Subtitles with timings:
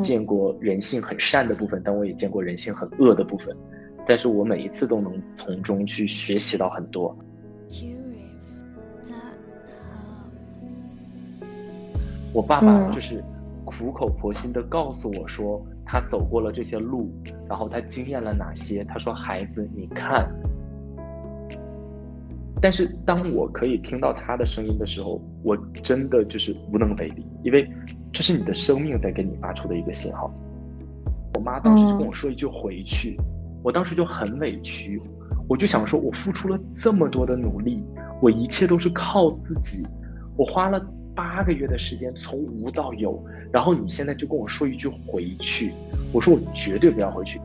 [0.00, 3.56] 见过人性很善的部分，但我也见过人性很恶的部分，
[4.06, 7.16] 但是我每一次都能从中去学习到很多。
[12.32, 13.22] 我爸爸就是
[13.64, 17.10] 苦口婆心的告诉我说，他走过了这些路，
[17.48, 18.84] 然后他经验了哪些。
[18.84, 20.28] 他说：“孩子，你看。”
[22.62, 27.66] 但是当我可以听到他的声音的时候，我真的就是无能为力，因为
[28.12, 30.30] 这是你的生命在给你发出的一个信号。
[31.34, 33.18] 我妈当时就跟我说一句“回去”，
[33.64, 35.00] 我当时就很委屈，
[35.48, 37.82] 我就想说，我付出了这么多的努力，
[38.20, 39.86] 我一切都是靠自己，
[40.36, 45.72] 我花了八个月的时间从无到有，然后你现在就跟我说一句“回去”，
[46.12, 47.40] 我说我绝对不要回去。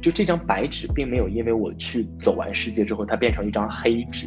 [0.00, 4.26] 就这张白纸，并没有因为我去走完世界之后，它变成一张黑纸，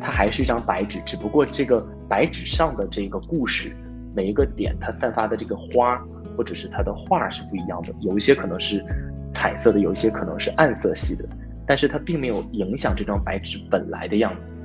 [0.00, 3.70] 它还是一张白纸，只不过这个白纸上的这个故事，
[4.14, 5.96] 每一个点它散发的这个花，
[6.36, 8.84] 或者是它的画是不一样的，有一些可能是
[9.32, 11.28] 彩色的，有一些可能是暗色系的，
[11.66, 14.56] 但是它并没有影响这张白纸本来的样子。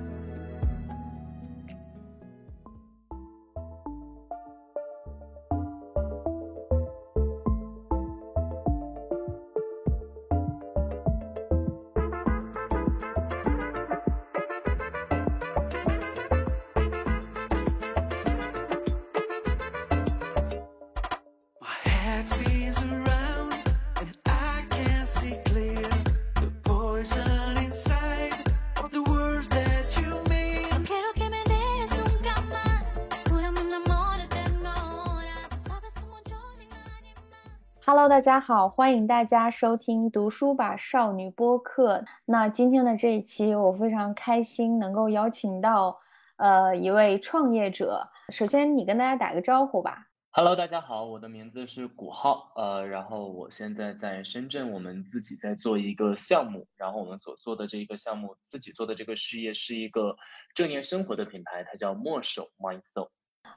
[37.85, 42.03] Hello，大家好，欢迎大家收听读书吧少女播客。
[42.25, 45.99] 那今天的这一期，我非常开心能够邀请到
[46.37, 48.09] 呃一位创业者。
[48.29, 50.07] 首先，你跟大家打个招呼吧。
[50.35, 60.15] Hello，大家好，我的名字是古浩，呃，然后我现在在深圳，我们自己在做一个项目，然后我们所做的这一个项目，自己做的这个事业是一个
[60.55, 63.09] 正念生活的品牌，它叫墨守 Mind Soul。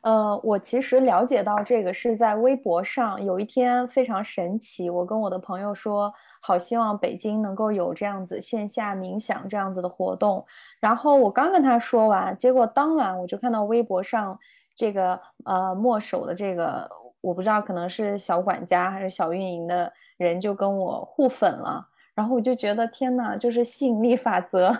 [0.02, 6.12] 呃，我其实了解到这个是在微博上，有一天非常神奇，我跟我的朋友说，
[6.42, 10.44] 好希望北京能够有这样子线下冥想这样子的活动。
[10.78, 14.38] 然后我刚跟他说完，结果当晚我就看到微博上
[14.76, 16.88] 这个呃墨守的这个，
[17.20, 24.76] 我不知道可能是小管家还是小运营的人就跟我互粉了，然后我就觉得天呐，就是吸引力法则，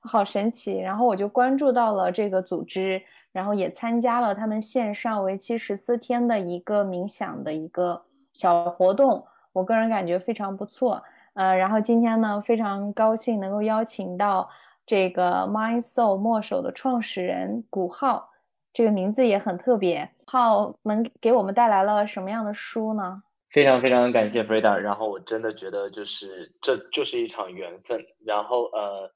[0.00, 0.78] 好神奇。
[0.78, 3.02] 然后我就关注到了这个组织。
[3.32, 11.00] 然后也参加了他们线上为期十四天的一个冥想的一个小活动，我个人感觉非常不错。
[11.34, 14.50] 呃，然后今天呢，非常高兴能够邀请到
[14.84, 18.28] 这个 Mind Soul 墨守的创始人古浩，
[18.72, 20.10] 这个名字也很特别。
[20.26, 23.22] 浩能给我们带来了什么样的书呢？
[23.50, 28.04] 非常非常感谢 Freda，然后我真的觉得就是这就是一场缘分。
[28.24, 29.12] 然后呃。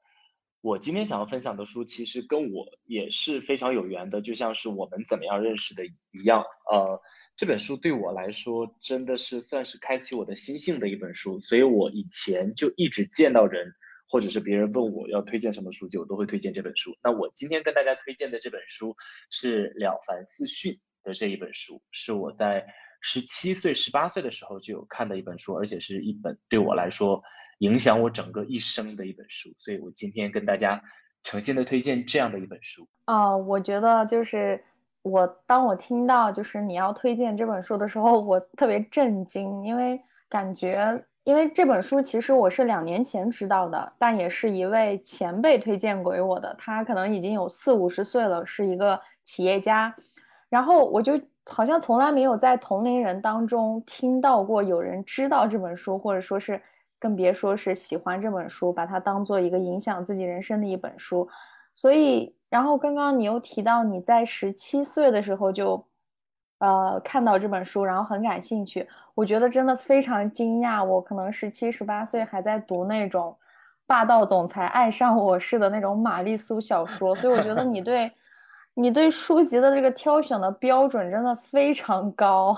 [0.61, 6.43] 我今天想要分享的书，其实跟我也是非常有缘的，就像是我们怎么样认识的一样。
[6.71, 6.99] 呃，
[7.37, 13.75] 这本书对我来说真的是算是开启我的心性的一本书，所以我以前就一直见到人，
[14.15, 16.95] 或者是别人问我要推荐什么书籍，我都会推荐这本书。
[17.03, 18.95] 那我今天跟大家推荐的这本书
[19.29, 20.71] 是《了凡四训》
[21.03, 22.65] 的这一本书，是我在
[23.01, 27.21] 十七岁、十八岁的时候就有看的一本书，而且是一本对我来说。
[27.59, 30.81] 影响我整个一生的一本书，所以我今天跟大家
[31.23, 32.87] 诚心的推荐这样的一本书。
[33.07, 34.61] 哦，我觉得就是
[35.03, 39.99] 我当我听到就是你要推荐这本书的时候，我特别震惊，因为
[40.29, 49.93] 感觉因为这本书其实我是两年前知道的，但也是一位前辈推荐给我的，他可能已经有四五十岁了，是一个企业家，
[50.47, 56.61] 然后我就好像从来没有在同龄人当中听到过有人知道这本书，或者说是。
[56.97, 61.27] 更别说是喜欢这本书，把它当做一个影响自己人生的一本书。
[61.71, 65.85] 所以，然后刚刚你又提到你在十七岁的时候就
[66.59, 68.87] 呃看到这本书，然后很感兴趣。
[69.13, 73.35] 我觉得真的非常惊讶，我可能十七十八岁还在读那种
[73.87, 78.11] 霸道总裁爱上我式的那种玛丽苏小说，所以我觉得你对
[78.73, 82.57] 你对书籍的这个挑选的标准真的非常高。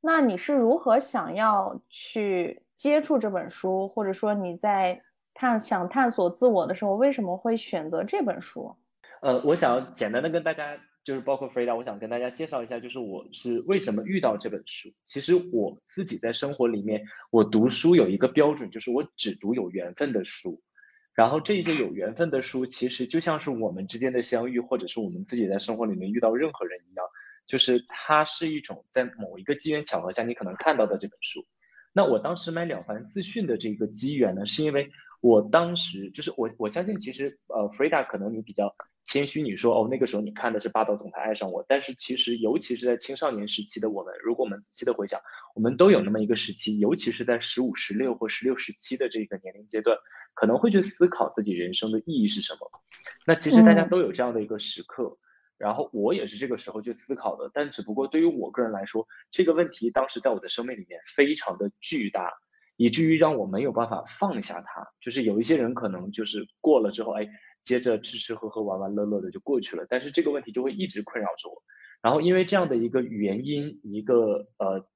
[0.00, 5.00] 那你是如何想要去接触这本书，或者说你在
[5.34, 8.72] 探想探索自我的时候，为什么会选择这本书？
[9.20, 14.92] 呃，我想简单的跟大家，就是包括 Frida，我想跟大家介绍一下，就是我是为什么遇到这本书。
[15.04, 20.62] 其实我自己在生活里面，我读书有一个标准，就是我只读有缘分的书。
[21.14, 27.04] 然后这些有缘分的书，其实就像是我们之间的相遇，或者是我们自己在生活里面遇到任何人一样。
[27.46, 31.46] 就是它是一种在某一个机缘巧合下你可能看到的这本书。
[31.94, 34.90] 那我当时买了凡自训的这个机缘呢，是因为
[35.22, 38.76] 我当时就是我我相信其实呃，Frida 可能你比较
[39.08, 45.18] 谦虚，你说哦那个时候你看的是霸道总裁爱上我，但是其实尤其是在青少年时期的我们，如果我们仔细的回想，
[45.54, 49.96] 我们都有那么一个时期，尤其是在十五、十六或十六、十七的这个年龄阶段，
[50.34, 52.70] 可能会去思考自己人生的意义是什么。
[53.26, 55.18] 那其实大家都有这样的一个时刻。
[55.56, 62.30] 然后我也是这个时候去思考的，但只不过对于我个人来说，这个问题当时在我的生命里面非常的巨大，
[62.76, 64.86] 以至于让我没有办法放下它。
[65.00, 67.26] 就是有一些人可能就是过了之后，哎，
[67.68, 71.62] 接着吃吃喝喝、玩玩乐乐的就过去了，但是这个问题就会一直困扰着我。
[72.00, 74.88] 然后因为这样的一个原因，一个呃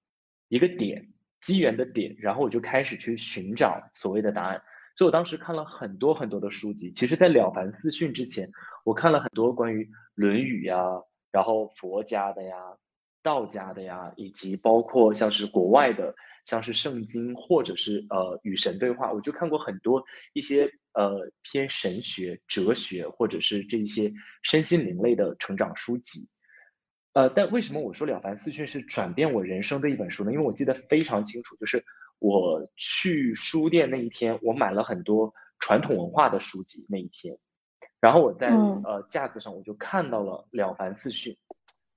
[0.49, 4.63] 一个点机缘的点，然后我就开始去寻找所谓的答案。
[4.97, 6.91] 所以我当时看了很多很多的书籍。
[6.91, 8.47] 其实，在《了凡四训》之前，
[8.85, 9.85] 我看了很多关于
[10.15, 12.57] 《论语》呀，然后佛家的呀、
[13.23, 16.15] 道家的呀，以及包括像是国外的，
[16.45, 20.05] 像是圣经或者是呃与神对话，我就看过很多
[20.35, 24.11] 一些呃偏神学、哲学或者是这一些
[24.43, 26.21] 身心灵类的成长书籍。
[27.13, 30.33] 呃，但为什么我说《了凡四训》是转变我人生的一本书呢？
[30.33, 31.85] 因为我记得非常清楚，就是。
[32.25, 36.87] 我去书店那一天，我买了很多传统文化的书籍。
[36.89, 37.37] 那一天，
[38.01, 41.33] 然后我在呃架子上，我就看到了《了凡四训》，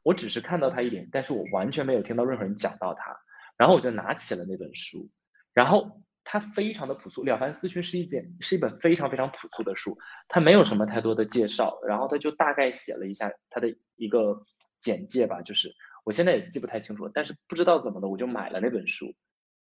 [0.02, 3.16] 我只是看到它一点，但是我完全没有听到任何人讲到它。
[3.56, 5.08] 然后我就拿起了那本书，
[5.54, 14.44] 然后它非常的朴素，《了凡四训》是一件是一本非常非常朴素的书，它没有什么太多的介绍，然后它就大概写了一下它的一个
[14.82, 15.74] 简介吧，就是
[16.04, 19.16] 我现在也记不太清楚了，但是不知道怎么的，我就买了那本书。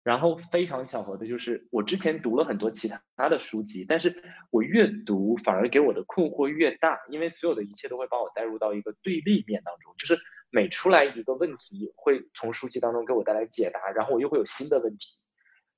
[0.04, 10.18] 然后非常巧合的就是，我之前读了很多其他的书籍，但是我越读反而给我的困惑越大，因为所有的一切都会把我带入到一个对立面当中，就是
[10.48, 15.18] 每出来一个问题，会从书籍当中给我带来解答，然后我又会有新的问题，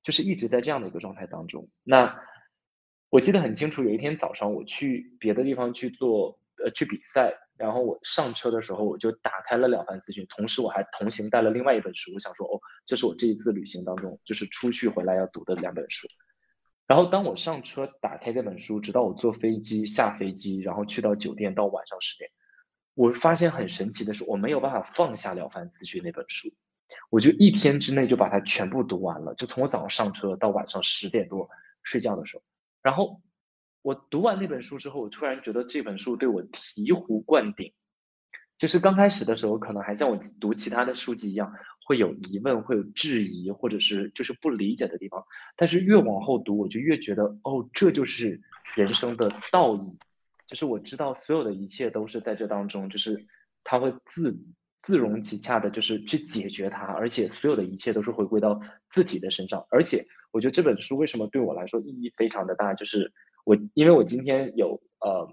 [0.03, 1.69] 就是一直在这样的一个状态当中。
[1.83, 2.21] 那
[3.09, 7.37] 我记得很清楚，有一天早上我去别的地方去做，呃，去比赛。
[7.57, 12.11] 然后我上车的时候，我就打开了《了凡四训》，同时我还同行带了另外一本书。
[12.15, 16.09] 我想说，哦，这是我这一次旅行当中，就是出去回来要读的两本书。
[16.87, 22.31] 然后当我上车打开这本书，直到我坐飞机下飞机，然后去到酒店到晚上十点，
[22.95, 26.49] 我发现很神奇的是，我没有办法放下《了凡四训》那本书，
[27.11, 31.49] 我就一天之内就把它全部读完了，就从我早上上车到晚上十点多
[31.83, 32.43] 睡觉的时候，
[32.83, 33.21] 然后。
[33.83, 37.73] 我读完那本书之后，我突然觉得这本书对我醍醐灌顶。
[38.59, 41.55] 就是刚开始的时候，可能还像我读其他的书籍一样，
[41.87, 45.25] 会有疑问，会有质疑，或者是就是不理解的地方。
[45.57, 48.43] 但是越往后读，我就越觉得，哦，这就是
[48.77, 49.97] 人生的道义。
[50.47, 53.27] 就是我知道所有的一切都是在这当中，就是
[53.65, 54.39] 它会自
[54.83, 58.61] 自容其洽的，就是去解决它，而且所有的一切都是回归到
[58.91, 59.67] 自己的身上。
[59.71, 63.13] 而且我觉得这本书为什么对我来说意义非常的大，就是。
[63.45, 65.27] 我因为我今天有呃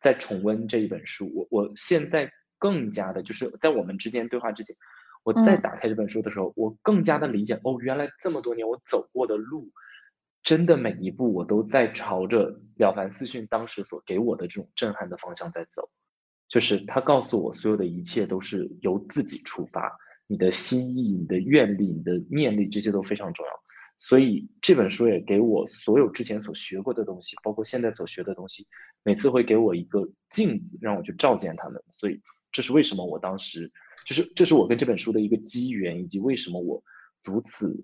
[0.00, 2.28] 在重温这一本书，我我现在
[2.58, 4.74] 更加的就是在我们之间对话之前，
[5.22, 9.70] 我再打开这本书的时候，我更加的理解哦，原来这么多年我走过的路，
[10.42, 15.88] 真的每一步我都在朝着《了凡四训》当时所给我的这种震撼的方向在走，
[16.52, 19.90] 就是他告诉我所有的一切都是由自己出发，
[20.26, 23.52] 你的心意、你的愿力、你的念力，这些都非常重要。
[23.96, 28.66] 所以这本书也给我所有之前所学过的东西，包括现在所学的东西，
[29.02, 31.82] 每次会给我一个镜子，让我去照见他们。
[31.88, 33.72] 所以这是为什么我当时，
[34.04, 36.82] 就是这是我跟这本书的一个机缘，以及为什么我
[37.24, 37.82] 如此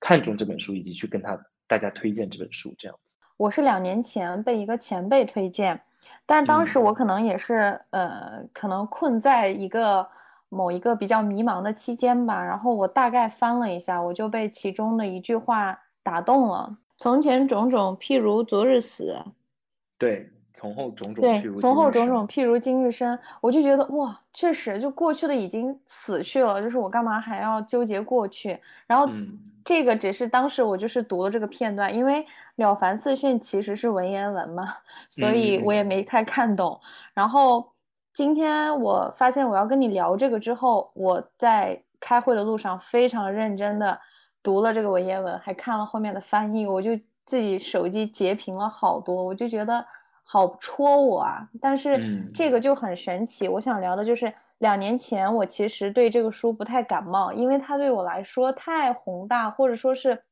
[0.00, 3.12] 看重这本书，以及去跟他大家推荐这本书这样子。
[3.36, 5.82] 我是两年前被一个前辈推荐，
[6.26, 10.06] 但当时我可能也是呃，可能困在一个。
[10.48, 16.72] 某一个比较迷茫的期间吧，然后我大概翻了一下，我就被其中的一句话打动了。
[16.96, 19.16] 从前种种，譬如昨日死。
[19.98, 28.58] 对，从后种种，对，从后种种，譬如今日生，我就觉得哇，确实，就过去的已经死去了，就是我干嘛还要纠结过去？
[28.86, 29.06] 然后
[29.62, 32.22] 这个只是当时我就是读了这个片段，因为
[32.56, 34.74] 《了凡四训》其实是文言文嘛，
[35.10, 36.80] 所以我也没太看懂。
[37.12, 37.70] 然后
[38.14, 44.00] 今天我发现我要跟你聊这个之后，我在开会的路上非常认真的
[44.42, 49.84] 读了这个文言文，还看了后面的翻译，我就自己手机截屏了好多，我就觉得。
[50.36, 51.48] 好戳我啊！
[51.62, 53.48] 但是这个就很神奇。
[53.48, 60.22] 我想聊的就是两年前，我其实对这个书不太感冒，因为它对我来说太宏大，或者说是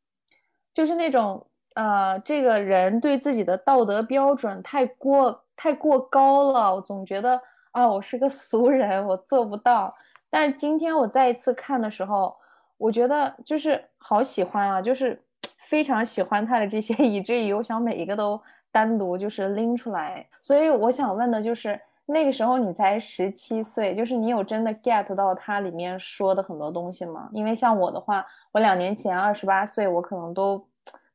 [0.75, 6.75] 就是那种呃，这个人对自己的道德标准太过太过高了。
[6.75, 9.95] 我总觉得啊，我是个俗人，我做不到。
[10.29, 12.37] 但是今天我再一次看的时候，
[12.77, 15.19] 我觉得就是好喜欢啊，就是
[15.61, 18.39] 非常喜欢他的这些， 以至于我想每一个都。
[18.75, 27.29] 单独就是拎出来，所以我想问的就是，那个时候你才十七岁，就是你有真的 get 到它里面说的很多东西吗？
[27.31, 30.67] 因为像我的话，我两年前二十八岁，我可能都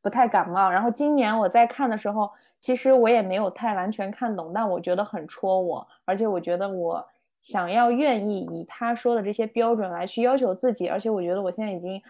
[0.02, 0.72] 不太感冒。
[0.72, 7.06] 然后今年我在看的时候，其实我也没有太完全看懂，但我觉得很戳我，而且我觉得我
[7.42, 12.02] 想要愿意以他说的这些标准来去要求自己，而且我觉得我现在已经，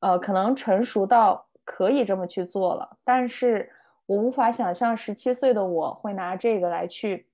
[0.00, 3.70] 呃，可能成熟到可以这么去做了，但是。
[4.06, 7.26] 我无法想象十七岁的我会拿这个来去，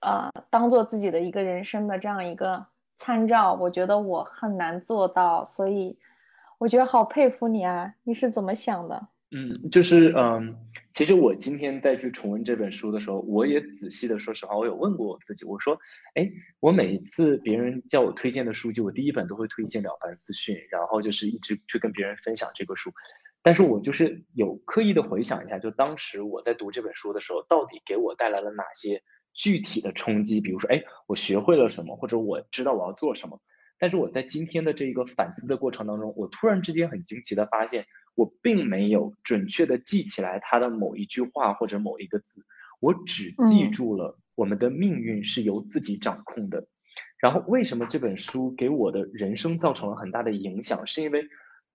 [0.00, 2.64] 呃，当做自己的一个人生的这样一个
[2.94, 3.54] 参照。
[3.54, 5.98] 我觉得我很难做到，所以
[6.58, 7.94] 我觉得好佩服你啊！
[8.04, 9.08] 你是怎么想的？
[9.34, 10.54] 嗯，就是嗯，
[10.92, 15.74] 其实我今天再去重温这本书的时候，我也仔细的，说实话，我有问过我自己，我说，
[16.16, 22.90] 哎，我每一次别人叫我推荐的书籍，我第一本都会推荐《了凡四训》，然后就是一直去跟别人分享这个书。
[23.44, 29.02] 但是我就是有刻意的回想一下，就当时我在读这本书的时候，到底给我带来了哪些
[29.34, 30.40] 具体的冲击？
[30.40, 33.40] 比如说，哎，我学会了什么，或者我知道我要做什么。
[33.80, 37.84] 但是我在今天的这一个反思的过程当中，我突然之间很惊奇的发现，
[38.14, 42.46] 我并没有准确的记起来他的某一句话或者某一个字，
[42.78, 46.68] 我只记住了我们的命运是由自己掌控的。
[47.18, 50.86] 然后为什么这本书给我的人生造成了很大的影响？
[50.86, 51.26] 是因为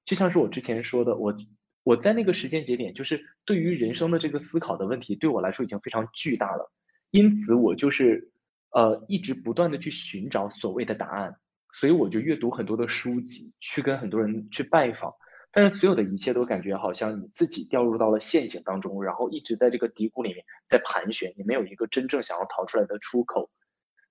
[0.06, 1.38] 就像是我之前说的，我。
[1.88, 6.70] 我在那个时间节点，就是对于人生的这个思考的问题，对我来说已经非常巨大了。
[7.12, 8.29] 因此，我就是
[8.72, 11.34] 呃一直不断的去寻找所谓的答案，
[11.72, 15.13] 所以我就阅读很多的书籍，去跟很多人去拜访。
[15.50, 23.50] 但是，所有的一切都感觉好像你自己掉入到了陷阱当中，然后一直在这个低谷里面在盘旋，你没有一个真正想要逃出来的出口。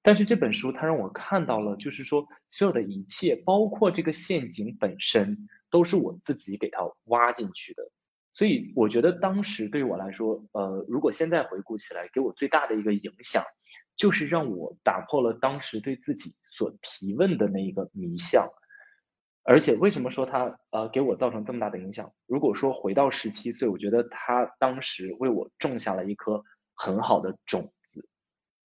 [0.07, 5.49] 但是这本书它让我看到了，就是说所有的一切，包括这个陷阱本身。
[5.69, 7.83] 都是我自己给它挖进去的，
[8.33, 13.43] 所以我觉得当时对于我来说，呃，如果现在回顾起来，给我最大的一个影响，
[13.97, 18.49] 就是让我打破了当时对自己所提问的那一个迷象。
[19.43, 22.13] 而且为什么说他呃给我造成这么大的影响？
[22.27, 26.45] 如果说回到十七岁，我觉得他当时为我种下了一颗
[26.75, 27.73] 很好的种，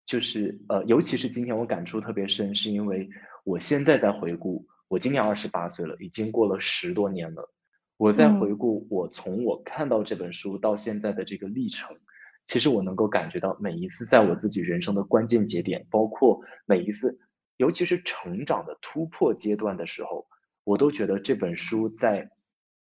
[0.09, 3.07] 就是呃，尤其是今天我感触特别深，是因为
[3.43, 4.65] 我现在在回顾。
[4.87, 7.53] 我今年二十八岁了，已经过了十多年了。
[7.95, 11.95] 我在回顾我从我看到这本书到现在的这个历程，
[12.47, 17.19] 其实我能够感觉到每一次在我自己人生的关键节点，包括每一次，
[17.57, 20.25] 尤其是成长的突破阶段的时候，
[20.63, 22.31] 我都觉得这本书在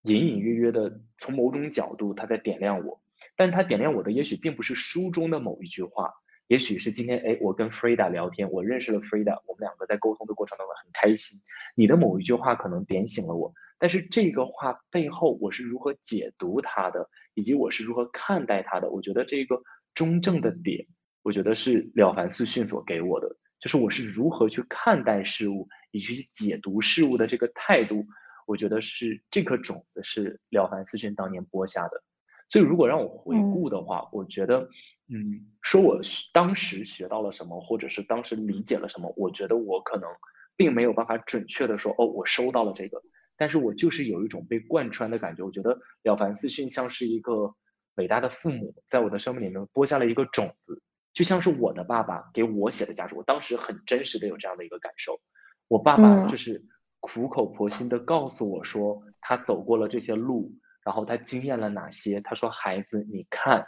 [0.03, 3.01] 隐隐约约的从某种角度，它在点亮我。
[3.35, 6.13] 但它点亮我的，也许并不是书中的某一句话。
[6.49, 11.39] 也许是今天，哎，我跟 Frida 聊天，我认识了 Frida，我们两个在沟通的过程当中很开心。
[11.75, 19.61] 你的某一句话可能点醒了我，但是这个话背后我是如何解读它的，以及我是如何看待它的，我觉得这个
[19.93, 20.87] 中正的点，
[21.21, 23.27] 我觉得是《了凡四训》所给我的，
[23.59, 28.07] 就是我是如何去看待事物，以及解读事物的这个态度，
[28.47, 32.01] 我觉得是这颗种子是《了凡四训》当年播下的。
[32.49, 34.67] 所以如果让我回顾的话，我觉得。
[35.11, 35.99] 嗯，说我
[36.31, 40.07] 当时学到了什么，或者是当时理解了什么，我觉得我可能
[40.55, 43.01] 并没有办法准确的说，哦，我收到了这个，
[43.35, 45.43] 但是我就是有一种被贯穿的感觉。
[45.43, 47.55] 我觉得《了凡四训》像是一个
[47.95, 50.81] 伟大的父母，在我的生命里面播下了一个种子，
[51.13, 53.17] 就像是我的爸爸给我写的家书。
[53.17, 55.19] 我当时很真实的有这样的一个感受，
[55.67, 56.63] 我爸爸就是
[56.99, 62.21] 苦口婆心的告诉我说，他走过了这些路，然后他经验了哪些。
[62.21, 63.65] 他说：“孩子，你看。”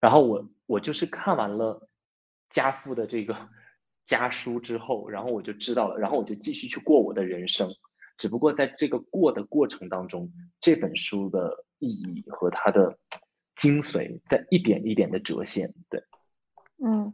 [0.00, 1.88] 然后我我就是看完了
[2.48, 3.36] 家父的这个
[4.06, 7.68] 家书之后，然后我就知道了，然后我就继续去过我的人生。
[8.16, 12.96] 只不过在这个过的过程当中，这本书的意义和它的
[13.56, 15.68] 精髓在一点一点的折现。
[15.88, 16.00] 对，
[16.84, 17.12] 嗯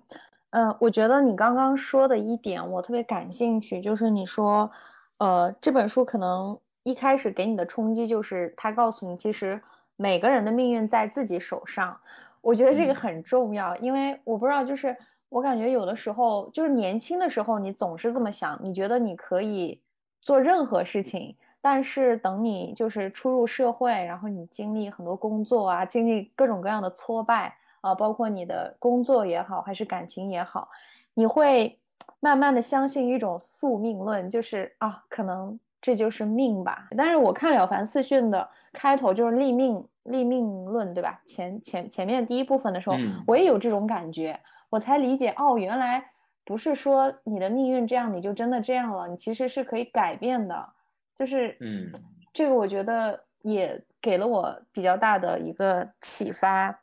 [0.50, 4.70] 嗯，我觉得你刚刚说的一点我特别感兴趣，就是你说，
[5.18, 9.62] 呃，这本书可能一开始给你的冲击就是他告诉你，其实
[9.96, 11.98] 每个人的命运在自己手上。
[12.46, 14.96] 我觉得这个嗯很重要，因为我不知道，就是
[15.28, 19.80] 我感觉有的时候，就是年轻的时候，你总是这么想，你觉得你可以
[20.20, 27.56] 做任何事情，但是等你就是初入社会，然后你经历很多工作啊，经历各种各样的挫败。
[27.82, 30.68] 啊，包括你的工作也好，还是感情也好，
[31.14, 31.78] 你会
[32.18, 36.88] 慢慢的相信一种宿命论，就是啊，可能这就是命吧。
[36.96, 41.20] 但是我看《了凡四训》的开头就是立命立命论，对吧？
[41.26, 44.38] 前前前面第一部分的时候，嗯我也有这种感觉，
[44.70, 46.04] 我才理解哦，原来
[46.44, 50.68] 不是说你的命运这样，你就真的这样了，你其实是可以改变的。
[51.14, 51.90] 就是嗯
[52.32, 56.78] 这个，我觉得也给了我比较大的一个启发。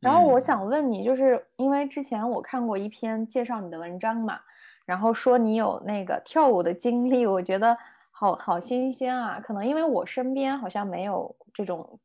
[0.00, 4.40] 然后我嗯想问你，就是因为之前我看过一篇介绍你的文章嘛，
[4.84, 7.76] 然后说你有那个跳舞的经历，我觉得
[8.10, 9.40] 好好新鲜啊。
[9.40, 11.98] 可能因为我身边好像没有这种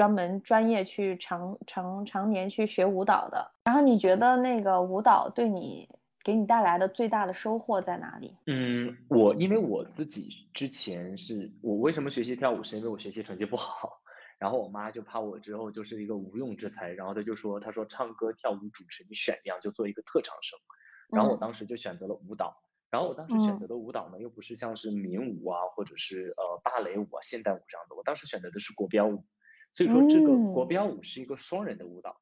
[0.00, 3.52] 专门专业去常常常年去学舞蹈的。
[3.64, 5.86] 然后你觉得那个舞蹈对你
[6.24, 8.34] 给你带来的最大的收获在哪里？
[8.46, 14.00] 嗯，我因为我自己之前是我为什么学习跳舞，是因为我学习成绩不好，
[14.38, 20.58] 然后我妈就怕我之后就是一个无用之才，然后她就说，她说唱歌、跳舞、主持，你选一样就做一个特长生。
[21.10, 22.56] 然后我嗯当时就选择了舞蹈，
[22.90, 29.26] 然后我当时选嗯择的舞蹈呢，又不是像是民舞啊，或者是呃芭蕾舞啊、现代舞这样的，我当时选择的是国标舞，
[29.72, 32.20] 所以说这个国嗯标舞是一个双人的舞蹈。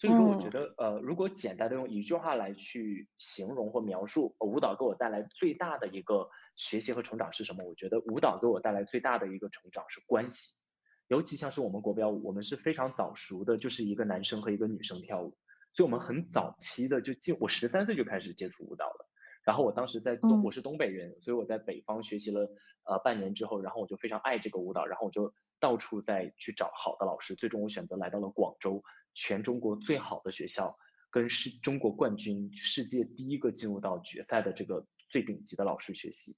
[0.00, 7.64] 所以说，我觉嗯得，呃，如果简单的用一句话来去形容或描述呃舞蹈给我带来最大的一个学习和成长是什么？
[7.64, 10.68] 我觉得舞蹈给我带来最大的一个成长是关系，
[11.08, 15.36] 尤其像是我们国标舞，我们是非常早熟的，就是一个男生和一个女生跳舞，
[15.72, 19.08] 所以我们很早期的就进，我十三岁就开始接触舞蹈了。
[19.42, 22.48] 然后我当时在东，我嗯是东北人，所以我在北方学习了
[22.84, 28.82] 呃半年之后，然后我就非常爱这个舞蹈，然后我就到处在去找好的老师，最终我选择来到了广州，
[29.14, 30.76] 全中国最好的学校，
[31.10, 36.36] 跟世中国冠军、世界第一个进入到决赛的这个最顶级的老师学习。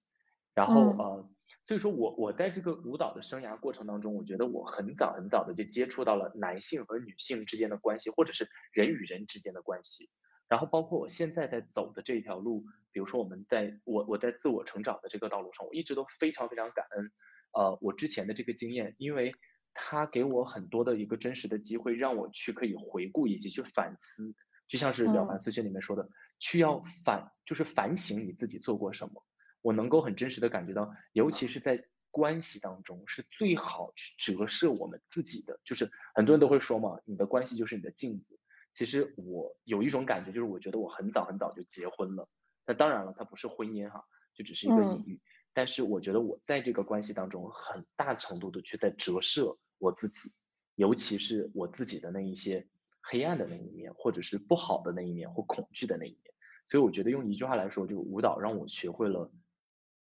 [0.53, 1.31] 然后嗯呃，
[1.65, 10.11] 所以说我我在这个舞蹈的生涯过程当中，我觉得我很早很早的就接触到了男性和女性之间的关系，或者是人与人之间的关系。
[10.49, 17.13] 然后包括我现在在走的这一条路，比如说我们在我我在自我成长的这个道路上，我一直都非常非常感恩，
[17.53, 19.35] 呃，我之前的这个经验，因为
[19.75, 24.35] 它给我很多的一个真实的机会，让我去可以回顾以及去反思，
[24.69, 26.09] 就像是《了嗯凡四训》里面说的，
[26.39, 29.25] 去要反就是反省你自己做过什么。
[29.63, 35.61] 我能够很真实的感觉到，尤其是在关系当中，是最好去折射我们自己的。
[35.65, 38.39] 就是很多人都会说嘛，你的关系就是你的镜子。
[38.73, 42.29] 其实我有一种感觉，就是我觉得我很早很早就结婚了。
[42.67, 45.21] 那当然了，它不是婚姻哈，就只是一个隐嗯喻。
[45.53, 50.31] 但是我觉得我在这个关系当中，很大程度的去在折射我自己，
[50.77, 52.69] 尤其是我自己的那一些
[53.01, 56.33] 黑暗的那一面，或者是不好的那一面，或恐惧的那一面。
[56.69, 59.33] 所以我觉得用一句话来说，这个舞蹈让我学会了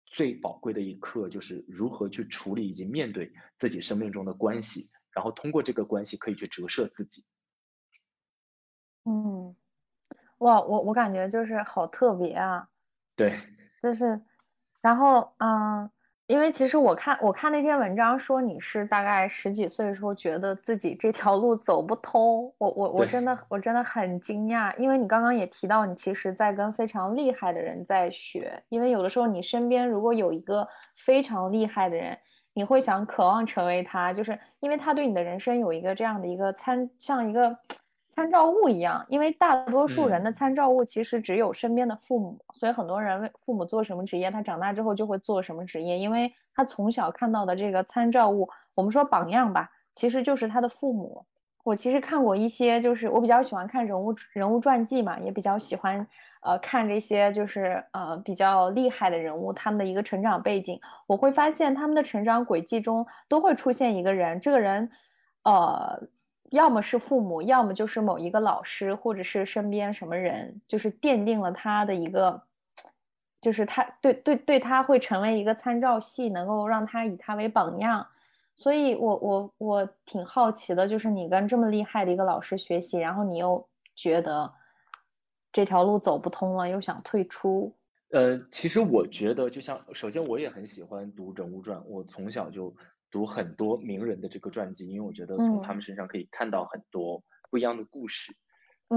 [0.05, 7.23] 最宝贵的一课，就是如何去处理以及面对自己生命中的关系，然后通过这个关系可以去折射自己。
[9.05, 9.55] 嗯，
[10.37, 12.69] 哇，我我感觉就是好特别啊。
[13.15, 13.35] 对，
[13.81, 14.21] 就是，
[14.81, 15.89] 然后嗯，
[16.27, 32.17] 因为其实我看我看那篇文章说你是大概十几岁的时候觉得自己这条路走不通，我我我，真的我真的很惊讶，因为你刚刚也提到你其实在跟非常厉害的人在学，因为有的时候你身边如果有一个非常厉害的人，
[32.53, 37.55] 你会想渴望成为他，就是因为他对你的人生有一个这样的一个参，像一个
[38.21, 39.03] 参照物一样。
[39.09, 51.25] 因为大多数人的嗯参照物其实只有身边的父母，所以很多人为父母做什么职业，他长大之后就会做什么职业，因为他从小看到的这个参照物，我们说榜样吧，其实就是他的父母。
[51.63, 56.07] 我其实看过一些，就是我比较喜欢看人物人物传记嘛，也比较喜欢
[56.41, 60.79] 呃看这些就是呃比较厉害的人物他们的一个成长背景。
[61.05, 64.89] 我会发现他们的成长轨迹中都会出现一个人，这个人
[65.43, 66.01] 呃
[66.51, 72.41] 要么是父母，要么就是某一个老师，或者是身边什么人，就是奠定了他的一个。
[73.41, 78.05] 就是他对对对他会成为一个参照系，能够让他以他为榜样，
[78.55, 84.53] 所以我我我挺好奇的，就是你跟这么厉害的一个老师学习，然后你又觉得
[85.51, 87.75] 这条路走不通了，又想退出。
[88.11, 92.71] 呃，其实我觉得，就像首先我也很喜欢读人物传，我从小就
[93.11, 98.33] 读很多名人的这个传记，因为我觉得从他嗯们身上可以看到很多不一样的故事。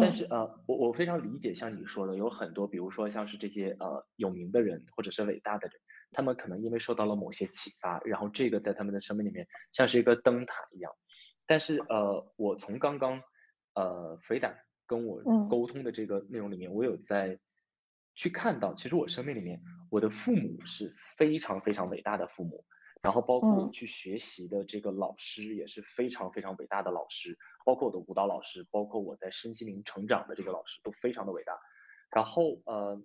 [0.00, 5.76] 但是呃，我我非常理解像你说的，有很多，比如说像是这些呃有名的人或者是伟大的人，
[6.10, 10.90] 他们可能因为受到了某些启发，然后这个在他们的生命里面像是一个灯塔一样。
[11.46, 13.22] 但是呃，我从刚刚
[13.74, 14.52] 呃肥达
[14.86, 17.38] 跟我沟通的这个内容里面，我有在
[18.16, 22.64] 去看到，其实我生命里面我的父母是非常非常伟大的父母。
[23.04, 31.52] 然后包括我去学习的这个老师也是非常非常伟大的老师，包括我的舞蹈老师，包括我在身心灵成长的这个老师都非常的伟大。
[32.10, 32.98] 然后呃，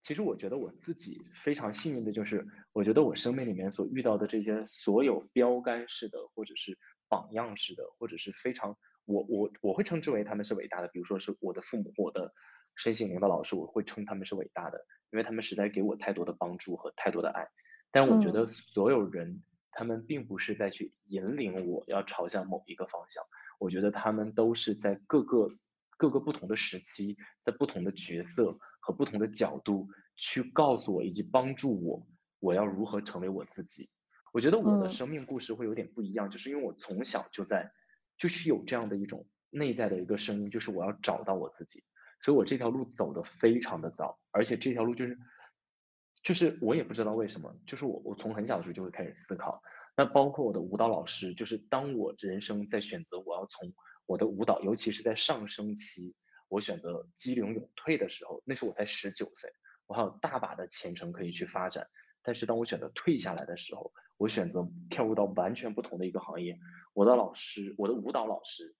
[0.00, 6.76] 其实我觉得我自己非常幸运的就是，我觉得我生命里面所遇到的这些所有标杆式的，或者是
[7.08, 10.88] 榜样式的，或者是非常我我我会称之为他们是伟大的。
[10.88, 12.34] 比如说是我的父母，我的
[12.74, 17.46] 身心灵的老师，我会称他们是伟大的，因为他们实在给我太多的帮助和太多的爱。
[17.96, 23.24] 但我觉得所有人，他们并不是在去引领我要朝向某一个方向。
[23.58, 25.48] 我觉得他们都是在各个
[25.96, 32.06] 各个不同的时期，在不同的角色和不同的角度去告诉我以及帮助我，
[32.38, 33.88] 我要如何成为我自己。
[34.30, 37.72] 我觉得我的生命故事会有点不一样，就是因为我从小就在，
[38.18, 41.82] 就是有这样的一种内在的一个声音，就是我要找到我自己。
[42.20, 45.18] 所以我这条路走得非常的早，而且这条路就是。
[46.26, 49.62] 就是我也不知道为什么，就是我我从很小的时候就会开始思考，
[49.96, 53.72] 那包括我的舞蹈老师，就是当我人生在选择我要从
[54.06, 56.16] 我的舞蹈，尤其是在上升期，
[56.48, 59.52] 我选择激流勇退的时候，那时候我才十九岁，
[59.86, 61.86] 我还有大把的前程可以去发展。
[62.24, 66.58] 但是当我选择退下来的时候，我选择跳入到完全不同的一个行业，
[66.92, 68.74] 我的老师，我的舞蹈老师，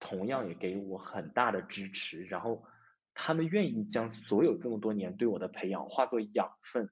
[0.00, 2.64] 同样也给我很大的支持，然后。
[3.14, 6.90] 他们愿意将所有这么多年对我的培养化作养分，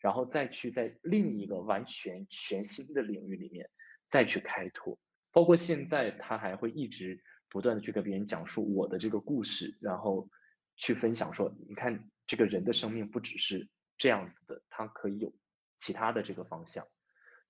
[0.00, 3.70] 然后再去在另一个完全全新的领域里面
[4.10, 4.98] 再去开拓。
[5.30, 10.28] 包括现在，他还会一直不断的去跟别人讲述我的这个故事，然后
[10.76, 15.34] 去分享说，你看这个人的生命不只是这样子的，他可以有
[15.78, 16.84] 其他的这个方向。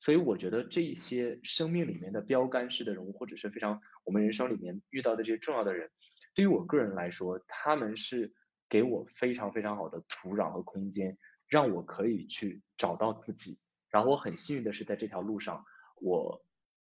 [0.01, 5.91] 所以我觉得这些生命里面的标杆式的人物，或者是非常我们人生里面遇到的这些重要的人。
[6.39, 8.33] 对于我个人来说，他们是
[8.69, 13.59] 给我非常非常好的土壤和空间，让我可以去找到自己。
[13.91, 15.65] 然后我很幸运的是，在这条路上，
[15.97, 16.41] 我，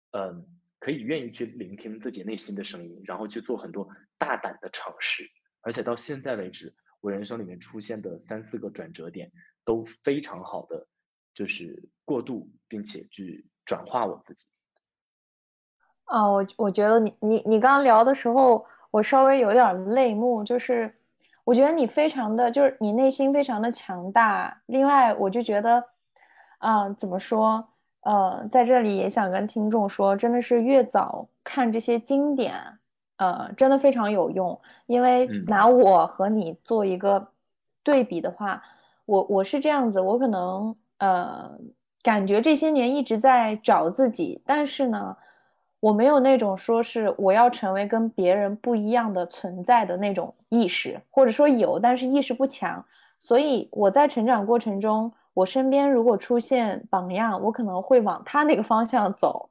[0.09, 0.47] 嗯，
[0.79, 3.87] 可以愿意去聆听自己内心的声音，然后去做很多
[4.17, 5.23] 大胆的尝试。
[5.61, 9.31] 而且到现在为止，我人生里面出现的三四个转折点，
[9.63, 10.87] 都非常好的，
[11.35, 14.49] 就是过渡并且去转化我自己。
[16.05, 18.65] 啊，我我觉得你你你刚刚聊的时候。
[18.93, 20.93] 我稍微有点泪目，就是
[21.43, 24.55] 我觉得你非常的，就是你内心非常的强大。
[24.67, 25.83] 另外，我就觉得，
[26.59, 27.67] 啊，怎么说？
[28.01, 32.53] 呃，在这里也想跟听众说，真的是越早看这些经典，
[33.17, 34.61] 呃，真的非常有用。
[34.85, 37.27] 因为拿我和你做一个
[37.81, 38.61] 对比的话，
[39.05, 41.49] 我我是这样子，我可能呃，
[42.03, 45.17] 感觉这些年一直在找自己，但是呢。
[45.83, 52.81] 我没有那种说是我要成为跟别人不一样的存在的那种意识，或者说有，但是意识不强。
[53.17, 59.49] 所以我在成长过程中，我身边如果出现榜样，我可能会往他那个方向走。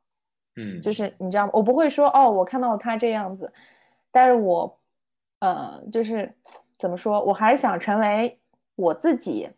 [0.56, 1.50] 嗯，就是你知道吗？
[1.52, 3.52] 我不会说哦，我看到他这样子，
[4.10, 4.78] 但是我，
[5.40, 6.34] 呃，就是
[6.78, 8.40] 怎么说，我还是想成为
[8.74, 9.50] 我自己。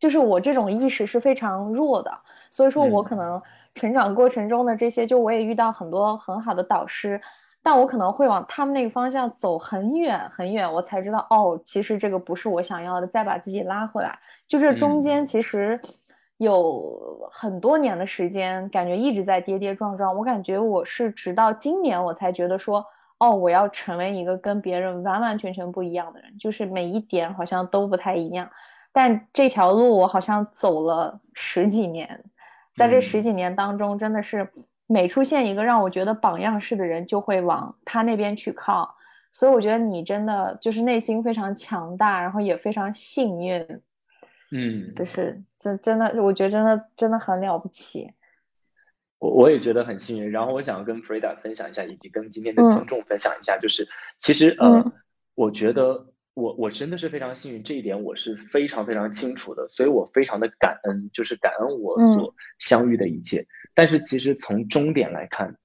[0.00, 2.10] 就是我这种意识是非常弱的，
[2.50, 3.40] 所以说我可能。
[3.78, 7.20] 成长过程中的这些，就我也遇到很多很好的导师，
[7.62, 14.18] 但我可能会往他们那个方向走很远很远，我才知道哦，其实这个不是我想要的，再把自己拉回来。
[14.48, 15.80] 就这中间其实
[16.38, 20.14] 有很多年的时间，感觉一直在跌跌撞撞。
[20.14, 22.84] 我感觉我是直到今年我才觉得说，
[23.18, 28.48] 哦，我要成为一个跟别人完完全全不一样的人，就是每一点好像都不太一样。
[28.92, 32.24] 但这条路我好像走了十几年。
[32.78, 34.48] 在这十几年当中，真的是
[34.86, 38.94] 每出现一个让我觉得榜样式的人，就会往他那边去靠。
[39.32, 43.60] 所以我觉得你真的就是内心非常强大，然后也非常幸运。
[44.52, 48.10] 嗯，就是真真的，我觉得真的真的很了不起。
[49.18, 50.30] 我我也觉得很幸运。
[50.30, 53.86] 然后我想跟 Frida 分享一下，以及跟今天的听众分享一下，就是
[54.16, 54.92] 其实呃，
[55.34, 56.06] 我觉得。
[56.38, 63.44] 我我真的是非常幸运，这一点我是非常非常清楚的，所以我非常的感恩，就是感恩我所相遇的一切。
[63.74, 65.56] 但是其实从终点来看，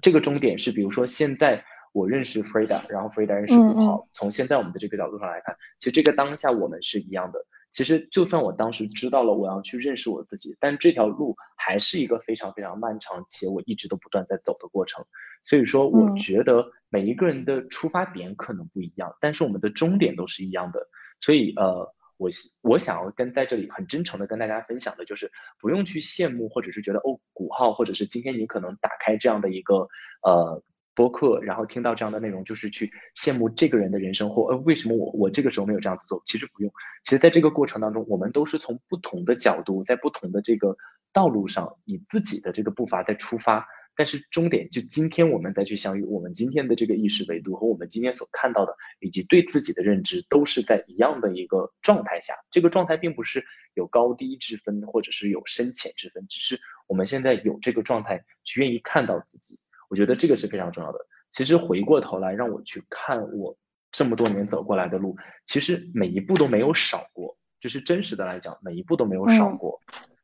[0.00, 7.44] 这个终点是，比如说现在我认识 Frida，然后 Frida 认识吴豪，从现在我们的这个角度上来看，其实这个当下我们是一样的。
[7.72, 15.04] 其实就算我当时知道了我要去认识我自己，但这条路还是一个非常非常漫长且我一直都不断在走的过程。
[15.42, 20.86] 所以说，我觉得每一个人的出发点可能不一样，但是我们的终点都是一样的。
[21.20, 22.28] 所以，呃，我
[22.62, 25.30] 我想要跟在这里很真诚的跟大家分享的就是，
[25.60, 29.88] 不用去羡慕或者是觉得哦，古号或者是今天你可能打开这样的一个
[30.22, 30.62] 呃。
[30.94, 36.20] 播客，然后听到这样的内容，就是去羡慕这个人的人生，或呃，为什么我我这个时候没有这样子做？
[36.24, 36.72] 其实不用，
[37.04, 40.76] 其实在这个过程当中，我们都是从不同的角度，在不同的这个
[41.12, 43.66] 道路上，以自己的这个步伐在出发。
[43.96, 52.32] 但是终点就今天我们再去相遇，我们今天的这个意识维度和我们今天所看到的，以及对自己的认知，都是在一样的一个状态下。
[52.50, 59.60] 这个状态并不是有高低之分，或者是有深浅之分，只是我们现在有这个状态，去愿意看到自己。
[59.90, 60.98] 我觉得这个是非常重要的。
[61.28, 63.54] 其实回过头来让我去看我
[63.92, 67.36] 这么多年走过来的路，其实每一步都没有少过。
[67.60, 69.78] 就是真实的来讲，每一步都没有少过。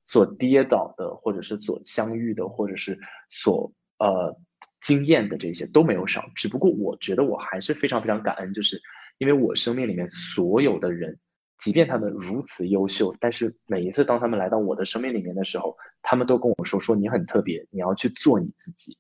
[0.07, 2.99] 所跌倒的，或者是所相遇的，或者是
[3.29, 4.35] 所呃
[4.81, 6.25] 经验的这些都没有少。
[6.35, 8.81] 只不过我觉得我还是非常非常感恩，就是
[9.19, 11.19] 因为我生命里面所有的人，
[11.59, 18.97] 即便他们如此优秀，但是每一次当他们来到我的生命里面的时候，他们都跟我说：“说你很特别，你要去做你自己。”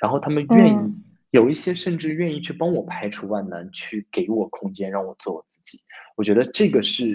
[0.00, 0.76] 然后他们愿意
[1.30, 5.78] 有一些，甚至愿意去帮我排除万难，去给我空间，让我做我自己。
[6.16, 7.14] 我觉得这个是，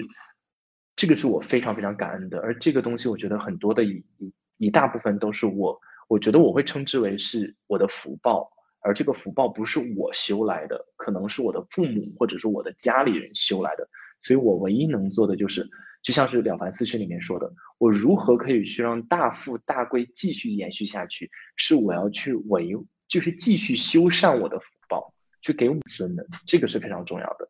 [0.94, 2.38] 这个是我非常非常感恩的。
[2.40, 8.50] 而这个东西，我觉得很多的一一一大部分都是我，我觉得我会称之为是我的福报。
[8.80, 13.88] 而这个福报不是我修来的，可能是我的父母或者是我的家里人修来的。
[14.22, 15.68] 所以我唯一能做的就是，
[16.06, 21.28] 就像是《了凡四训》里面说的，我如何可以去让大富大贵继续延续下去？
[21.56, 22.76] 是我要去维，
[23.08, 27.48] 就是继续修缮我的福报，去给我们孙们，这个是非常重要的。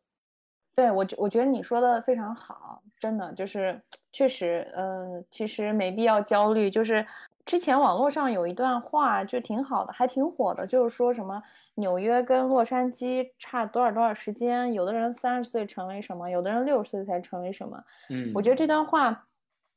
[0.75, 3.79] 对我，我觉得你说的非常好，真的就是
[4.11, 7.05] 确实，嗯，其实没必要焦虑，就是。
[7.47, 11.41] 之前网络上有一段话就挺好的，还挺火的，就是说什么
[11.75, 17.81] 纽约跟洛杉矶差多少多少时间，有的人三十岁成为什么，有的人六十岁才成为什么。
[18.09, 19.25] 嗯，我觉得这段话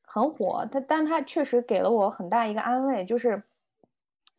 [0.03, 3.41] 很火，它但它确实给了我很大一个安慰，就是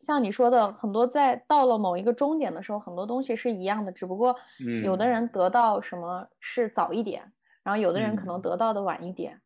[0.00, 4.36] 像你说的，很多在到了某一个终点的时候，很多东西是一样的，只不过
[4.84, 9.40] 有的人得到什么是早一点，然后有的人可能得到的晚一点。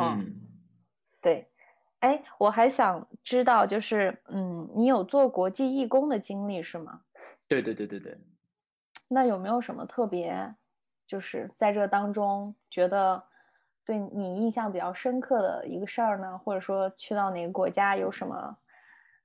[0.00, 0.24] 嗯，
[1.20, 1.48] 对。
[2.00, 7.00] 哎，我还想知道，就是，嗯，你有做国际义工的经历是吗？
[7.48, 8.16] 对对对对对。
[9.08, 10.54] 那有没有什么特别，
[11.06, 13.22] 就是在这当中觉得
[13.84, 16.36] 对你印象比较深刻的一个事儿呢？
[16.38, 18.56] 或者说去到哪个国家有什么，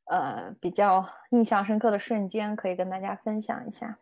[0.05, 3.97] 呃，比较印象深刻的瞬间可以跟大家分享一下？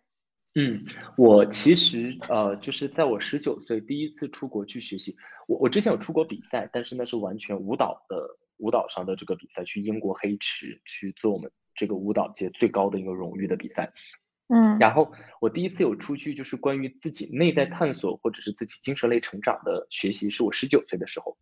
[0.56, 5.16] 嗯，我其实呃，就是在我十九岁第一次出国去学习，
[5.48, 8.38] 我我之前有出国比赛，但是那是完全舞蹈的。
[8.58, 13.94] 舞蹈上的这个比赛，去英国黑池去做我们这个舞蹈界最高的一个荣誉的比赛，
[14.48, 21.38] 嗯，然后我第一次有出去，就是关于自己内在探索或者是自己精神类成长的学习，是我十九岁的时候。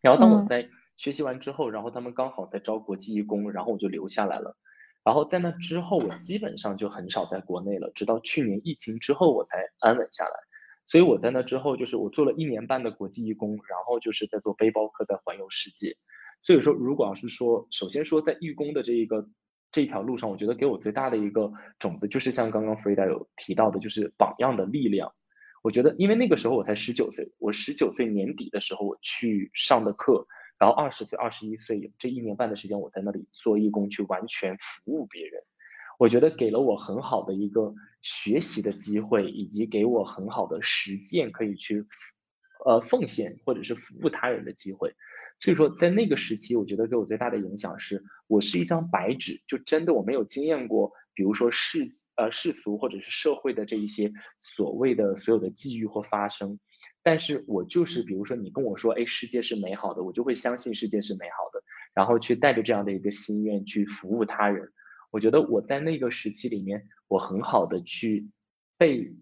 [0.00, 4.56] 然后当我在学习完之后，然后他们刚好在招国际义工，然后我就留下来了。
[5.04, 10.32] 然后在那之后，我基本上就很少在国内了，直到去年疫情之后，我才安稳下来。
[10.86, 15.96] 所以我在那之后，就是我做了一年半的国际义工，然后就是在做背包客，在环游世界。
[16.40, 19.28] 所以说，如果要是说，首先说在义工的这一个
[19.70, 25.12] 这条路上，我觉得给我最大的一个种子，就是像刚刚 Frida 有提到的，就是榜样的力量。
[25.62, 30.26] 我觉得，因为那个时候我才十九岁，我十九岁年底的时候我去上的课，
[30.58, 35.42] 然后二十岁、二十一岁这一年半的时间，我在那里做义工，去完全服务别人。
[35.98, 41.84] 我觉得给了我很好的一个学习的机会，以及给我很好的实践可以去
[42.64, 44.94] 呃奉献或者是服务他人的机会。
[45.40, 56.58] 所以说，在那个时期，我觉得给我最大的影响是，我是一张白纸，就真的我没有经验过，比如说世呃世俗或者是社会的这一些所谓的所有的际遇或发生，
[57.04, 61.62] 但是我就是比如说你跟我说，哎，世界是美好的，我就会相信世界是美好的，
[61.94, 64.72] 然后去带着这样的一个心愿去服务他人。
[65.10, 68.28] 我觉得我在那个时期里面，我很好的去
[68.76, 69.14] 被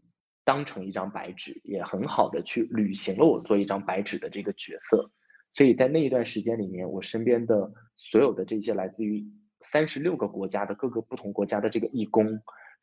[0.45, 5.11] 当成一张白纸，也很好的去履行了我做一张白纸的这个角色。
[5.57, 9.25] 所以在那一段时间里面，我身边的所有的这些来自于
[9.63, 12.27] 三十六个国家的各个不同国家的这个义工，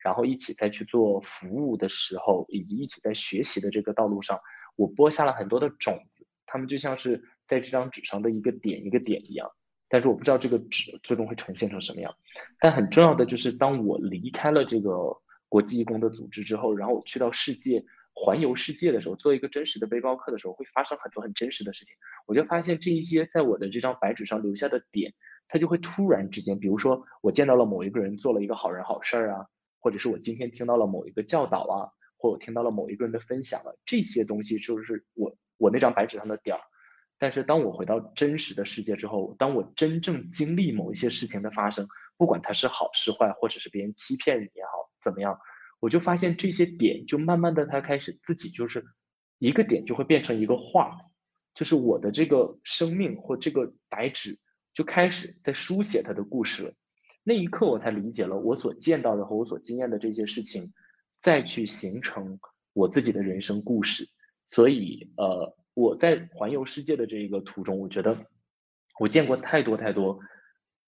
[0.02, 4.40] 然后一起在去做服务的时候，以及一起在学习的这个道路上，
[4.74, 6.26] 我播下了很多的种子。
[6.46, 9.48] 他们就像是在这张纸上的一个点一个点一样，
[9.88, 12.12] 但是我不知道这个纸最终会呈现成什么样。
[12.58, 15.16] 但很重要的就是，当我离开了这个
[15.48, 21.96] 国际义工的组织之后，然后我去到世界环游世界的时候，做一个真实的背包客的时候，会发生很多很真实的事情。
[22.26, 25.12] 我就发现这一些在我的这张白纸上留下的点，
[25.48, 29.46] 它就会突然之间，比如说我见到了某一个人做了一个好人好事儿啊，
[29.80, 36.62] 或者是我今天听到了某一个教导啊，或我听到了某一个人的分享了，这些东西就是我我那张白纸上的点儿。
[37.18, 45.38] 但是当我回到真实的世界之后，当我真正经历某一些事情的发生，不管它是好是坏，或者是别人欺骗你也好，怎么样？
[45.84, 48.82] 我就发现这些点，就慢慢的，它开始自己就是
[49.38, 50.90] 一个点，就会变成一个画，
[51.54, 54.38] 就是我的这个生命或这个白纸
[54.72, 56.72] 就开始在书写它的故事了。
[57.22, 60.72] 那一刻，我才理解了我所见到的和我所经验的这些事情，
[61.20, 62.40] 再去形成
[62.72, 64.08] 我自己的人生故事。
[64.46, 68.16] 所以，呃，我在环游世界的这一个途中，我觉得
[68.98, 70.18] 我见过太多太多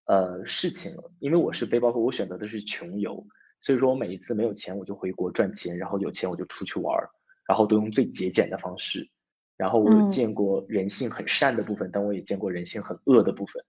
[0.05, 3.23] 呃事情了，因为我是背包客，我选择的是穷游。
[3.67, 7.09] 所以说我每一次没有钱，我就回国赚钱，然后有钱我就出去玩儿，
[7.45, 9.05] 然后都用最节俭的方式。
[9.57, 13.61] 然后我见过人性很善的部分，但我也见过人性很恶的部分。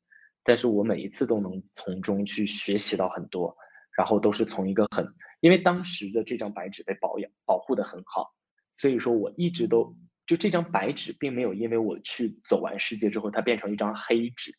[0.45, 3.57] 但是我每一次都能从中去学习到很多，
[3.97, 5.05] 然后都是从一个很，
[5.41, 8.33] 因为当时的这张白纸被保养保护的很好，
[8.73, 9.97] 所以说我一直都
[10.29, 14.53] 就这张白纸并没有因为我去走完世界之后它变成一张黑纸，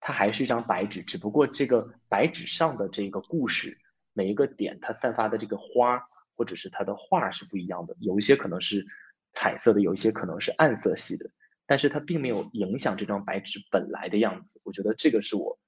[0.00, 3.78] 它还是一张白纸，只不过这个白纸上的这个故事。
[4.14, 6.02] 每一个点，它散发的这个花，
[6.34, 8.86] 或者是它的画是不一样的，有一些可能是
[9.34, 11.28] 彩色的，有一些可能是暗色系的，
[11.66, 14.60] 但是它并没有影响这张白纸本来的样子。
[14.64, 15.58] 我觉得这个是我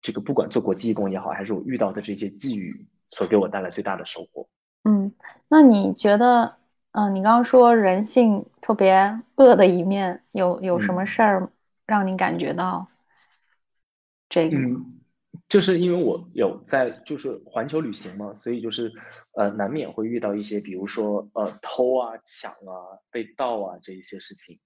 [0.00, 4.48] 这个不管做国际义工也好，还是我遇到的这些际遇所给我带来最大的收获。
[4.84, 5.12] 嗯，
[5.48, 6.56] 那你觉得，
[6.92, 11.50] 嗯，你刚刚说人性特别恶的一面，有有什么事儿
[11.84, 12.88] 让你感觉到
[14.28, 14.56] 这个？
[15.48, 18.92] 就是因为我有在就是环球旅行嘛，所以就是
[19.32, 24.58] 呃难免会遇到一些，比如说呃偷啊、抢啊、被盗啊这一些事情，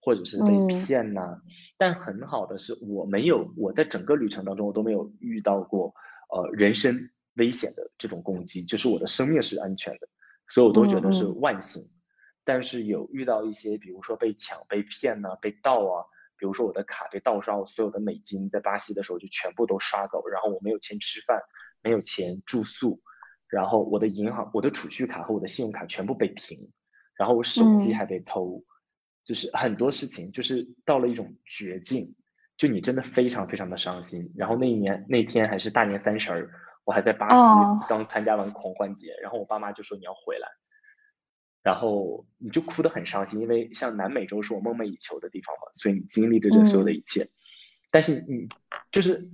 [0.00, 1.42] 或者是被骗呐。
[1.76, 5.92] 但很好的是我没有，我在整个旅程当中我都没有遇到过
[6.30, 10.08] 呃人身危险的这种攻击，就是我的生命是安全的，
[10.48, 11.82] 所以我都觉得是万幸。
[12.44, 16.06] 但是有遇到一些，比如说被抢、被骗呐、被盗啊。
[16.40, 21.38] 比如说我的卡被盗刷，我所有的美金在巴西的时候就全部都刷走，然后我没有钱吃饭，
[21.82, 22.98] 没有钱住宿，
[23.46, 26.72] 然后我的银行、我的储蓄卡和我的信用卡全部被停，
[27.14, 28.64] 然后我手机还被偷，
[29.26, 32.16] 就是很多事情就是到了一种绝境，
[32.56, 34.32] 就你真的非常非常的伤心。
[34.34, 36.50] 然后那一年那天还是大年三十儿，
[36.84, 40.48] 我还在巴西刚参加完狂欢节，然后我爸妈就说你要回来。
[41.62, 47.26] 然后你就哭得很伤心，因为像南美洲是我梦寐以求的地方嘛，所以你经历着这所有的一切，
[47.90, 48.48] 但是你
[48.90, 49.28] 就是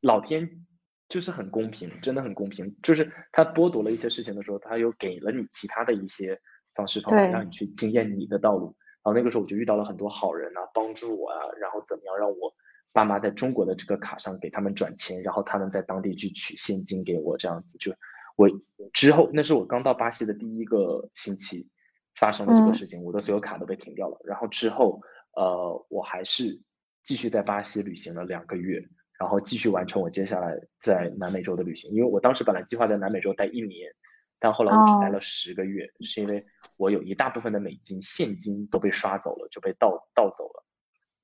[0.00, 0.64] 老天
[1.08, 6.40] 就是很公平，真的很公平，就是他剥夺了一些事情的时候，他又给了你其他的一些
[6.76, 8.76] 方式方法，让你去经验你的道路。
[9.04, 12.54] 然后那个时候我就遇到了很多好人啊，帮助我啊，然后怎么样让我
[12.92, 17.92] 爸妈在中国的这个卡上给他们转钱，然后他们在当地去取现金给我，这样子就。
[18.36, 18.48] 我
[18.92, 21.70] 之后，那是我刚到巴西的第一个星期，
[22.16, 24.18] 发生了这个事情，我的所有卡都被停掉了。
[24.24, 25.00] 然后之后，
[25.36, 26.60] 呃，我还是
[27.02, 28.82] 继续在巴西旅行了两个月，
[29.18, 31.90] 然后继续完成我接下来在南美洲的旅行。
[31.92, 33.90] 因为我当时本来计划在南美洲待一年，
[34.38, 36.44] 但后来我只待了十个月，是因为
[36.76, 40.64] 我有一大部分的美金现金都被刷走了，就被盗盗走了，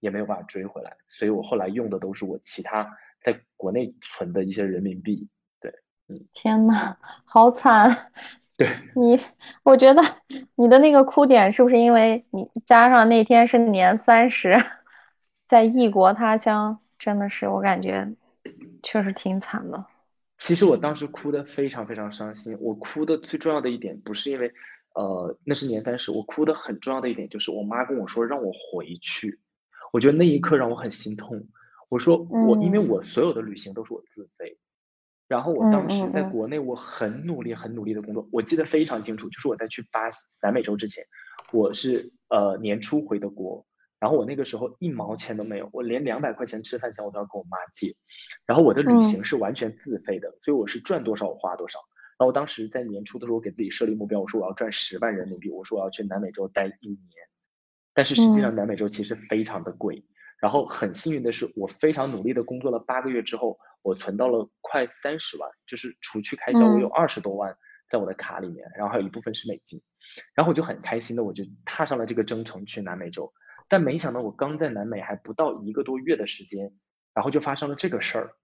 [0.00, 0.96] 也没有办法追回来。
[1.06, 2.88] 所以我后来用的都是我其他
[3.22, 5.28] 在国内存的一些人民币。
[6.32, 8.10] 天呐，好惨！
[8.56, 9.18] 对 你，
[9.62, 10.02] 我觉得
[10.56, 14.56] 你的那个哭点是不是因为你加上那天是年三十，
[15.46, 18.08] 在异国他乡，真的是我感觉
[18.82, 19.84] 确实挺惨的。
[20.38, 22.56] 其实我当时哭的非常非常伤心。
[22.60, 24.52] 我哭的最重要的一点不是因为，
[24.94, 29.38] 呃，那是年三十，我哭的很重要的一点就是我妈跟我说让我回去。
[29.92, 31.46] 我觉得那一刻让我很心痛。
[31.88, 34.56] 我说我因为我所有的旅行都是我自费。
[35.28, 38.26] 然后我当时在国内，我很努力、很努力的工作。
[38.32, 41.04] 我记得非常清楚，就是我在去巴西、南美洲之前，
[41.52, 43.66] 我是呃年初回的国。
[44.00, 47.92] 然后我那个时候一毛钱都没有，我连两百块钱吃饭钱我都要跟我妈借。
[48.46, 51.80] 然后我的旅行是完全自费的，所以我是赚多少我花多少。
[52.16, 57.00] 然后我当时在年初的时候，我给自己设立目标，我说我要赚十万人民币，我说我要去南美洲待一年。
[57.92, 60.06] 但是实际上南美洲其实非常的贵。
[60.40, 63.58] 然后很幸运的是，我非常努力的工作了八个月之后。
[63.82, 67.56] 我存到了快三十万，就是除去开销，我有二十多万
[67.88, 69.80] 在我的卡里面，然后还有一部分是美金，
[70.34, 73.32] 然后我就很开心的，我就踏上了这个征程去南美洲。
[73.68, 76.74] 但没想到我刚在南美还不到一个多月的时间，
[77.14, 78.34] 然后就发生了这个事儿。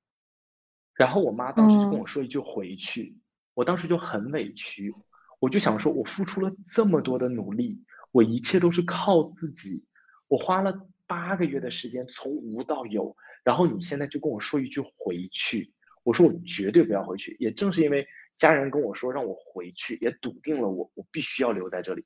[0.95, 3.19] 然后我妈当时就跟我说一句“回去”，
[3.55, 4.95] 我当时就很委屈。
[5.41, 9.89] 我就想说，我付出了这么多的努力，我一切都是靠自己，
[10.29, 17.37] 我花了八个月的时间从无到有，然后你现在就跟我说一句回去，我说我绝对不要回去。
[17.39, 18.05] 也正是因为
[18.37, 22.05] 家人跟我说让我回去，也笃定了我，我必须要留在这里。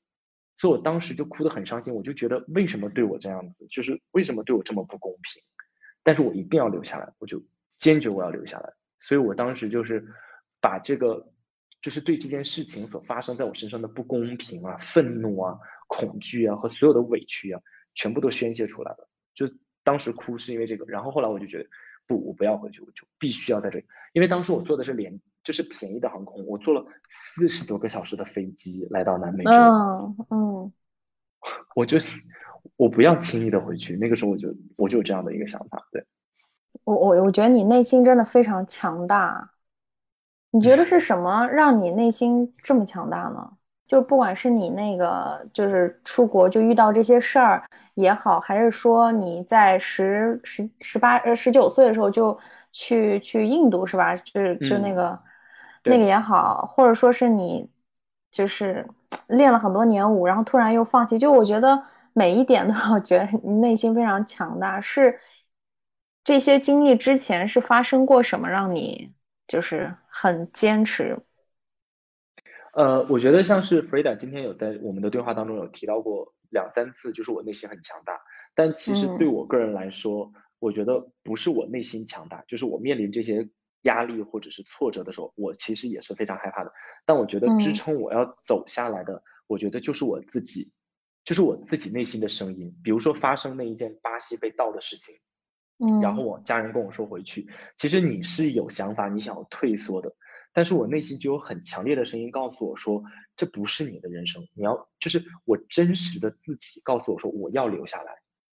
[0.58, 5.42] 所以我当时就哭得很伤心，我就觉得为什么对我这样子，就是为什么对我这么不公平？
[6.02, 7.42] 但是我一定要留下来，我就
[7.78, 8.70] 坚决我要留下来。
[8.98, 10.06] 所以我当时就是
[10.60, 11.32] 把这个，
[11.80, 17.62] 就是对这件事情所发生在我身上的不公平啊、愤怒啊、恐惧啊和所有的委屈啊，
[17.94, 19.08] 全部都宣泄出来了。
[19.34, 19.48] 就
[19.82, 21.68] 当时哭是因为这个，然后后来我就觉得
[22.06, 25.20] 不，我不要回去，我就必须要在这里，因为当时我坐的是连。
[25.44, 29.50] 就是便宜的航空，我坐了四十多个小时的飞机来到南美洲。
[29.50, 30.72] 嗯嗯，
[31.74, 31.96] 我就
[32.76, 33.96] 我不要轻易的回去。
[33.96, 35.88] 那个时候我就我就有这样的一个想法。
[35.90, 36.04] 对，
[36.84, 39.52] 我我我觉得你内心真的非常强大。
[40.50, 43.56] 你觉得是什么让你内心这么强大呢？
[43.88, 47.62] 就不管是你那个就是出国就遇到这些事儿
[47.94, 52.38] 也好，还是说你在十十十八呃十九岁的时候就
[52.70, 54.14] 去去印度是吧？
[54.16, 55.18] 就就那个。
[55.84, 57.66] 那个也好，或者说是你，
[58.30, 58.86] 就是
[59.28, 61.18] 练了很多年舞，然后突然又放弃。
[61.18, 61.82] 就我觉得
[62.12, 64.78] 每一点都让我觉得你内心非常强大。
[64.78, 65.18] 是
[66.24, 69.10] 这些经历之前是发生过什么让你
[69.46, 71.18] 就是很坚持？
[72.78, 78.20] 呃，我觉得像是 Frida 今天有在我们的对话当中有提到过两三次，就是我内心很强大。
[78.54, 83.48] 但其实对我个人来说，我觉得不是我内心强大，就是我面临这些。
[83.82, 86.72] 压力或者是挫折的时候，我其实也是非常害怕的。
[87.06, 90.64] 但我觉得支撑我要走下来的，我觉得就是我自己，
[91.24, 92.76] 就是我自己内心的声音。
[92.82, 95.14] 比如说发生那一件巴西被盗的事情，
[95.78, 100.12] 嗯，然后我家人跟我说回去，其实你是有想法，你想要退缩的，
[100.52, 103.02] 但是我内心就有很强烈的声音告诉我说，
[103.36, 108.12] 这不是你的人生，你要就是我真实的自己告诉我说，我要留下来。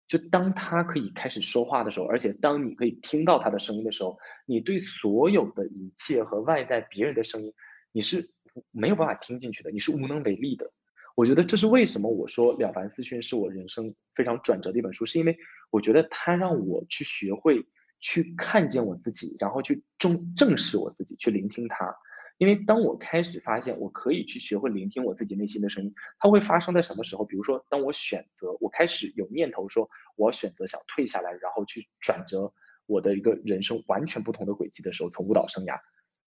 [0.08, 7.52] 就当他可以开始说话的时候，而且当你可以听到他的声音的时候，你对所有的一切和外在别人的声音，
[7.92, 8.32] 你是
[8.72, 10.72] 没有办法听进去的，你是无能为力的。
[11.14, 15.36] 我觉得这是为什么我说《了凡四训》是我人生非常转折的一本书，是因为
[15.70, 17.64] 我觉得它让我去学会
[18.00, 21.94] 去看见我自己，然后去正正视我自己，去聆听它。
[22.38, 27.22] 因为当我开始发现我可以去学会聆听我自己内心的声音，它会发生在什么时候？
[27.22, 32.50] 比如说，当我选择，我开始有念头说我要选择想退下来，然后去转折
[32.86, 35.78] 我的一个人生完全不同的轨迹的时候，从舞蹈生涯，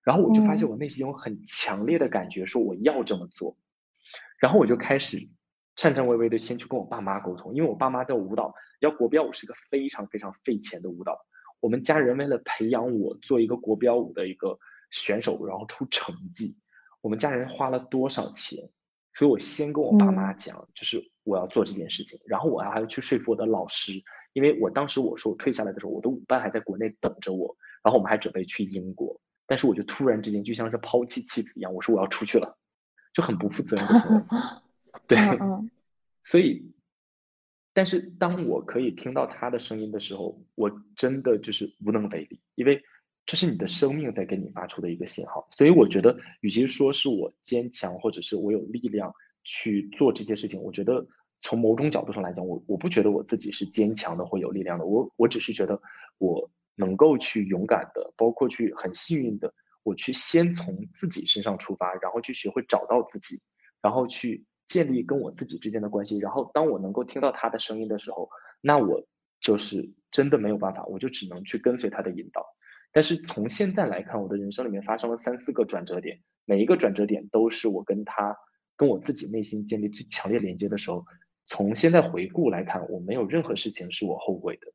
[0.04, 3.58] 然后我就发现我内心有很强烈的感觉，说我要这么做，
[4.38, 5.18] 然后我就开始
[5.76, 11.18] 颤颤巍巍的先去跟我爸妈沟通，因为我爸妈在舞蹈，你知道国标舞是一个非常非常费钱的舞蹈，
[11.64, 14.60] 我们家人为了培养我做一个国标舞的一个。
[14.96, 16.62] 选手，然后出成绩，
[17.02, 18.70] 我们家人花了多少钱？
[19.16, 23.92] 所以我先跟我爸妈讲，就是我要做这件事情，然后我还要去说服我的老师，
[24.34, 32.56] 因为我当时我说我退下来的时候，我的舞伴还在国内等着我，然后我们还准备去英国，但是我就突然之间就像是抛弃妻子一样，我说我要出去了，
[33.14, 34.24] 就很不负责任的行为。
[35.08, 35.18] 对，
[36.22, 36.72] 所以，
[37.74, 42.82] 但是当我可以听到他的声音的时候，我真的就是无能为力，因为。
[43.26, 49.14] 这是你的生命在给你发出的一个信号，所以我觉得，与其说是我坚强，或者是我有力量
[49.46, 51.08] 去做这些事情，我觉得
[51.42, 55.82] 从某种角度上来讲，我我不觉得我自己是坚强的或有力量的，我我只是觉得
[56.18, 59.54] 我能够去勇敢的，包括去很幸运的，
[59.84, 63.38] 我去先从自己身上出发，然后去学会找到自己，
[63.82, 64.44] 然后去
[64.74, 68.28] 建立跟我自己之间的关系，然后当我能够听到他的声音的时候，
[68.60, 69.06] 那我
[69.40, 72.44] 就是真的没有办法，我就只能去跟随他的引导。
[72.92, 78.36] 但是从现在来看，我的人生里面发生了三四个转折点，每一个转折点都是我跟他、
[78.76, 81.06] 跟我自己内心建立最强烈连接的时候。
[81.46, 84.68] 从现在回顾来看，我没有任何事情是我后悔的。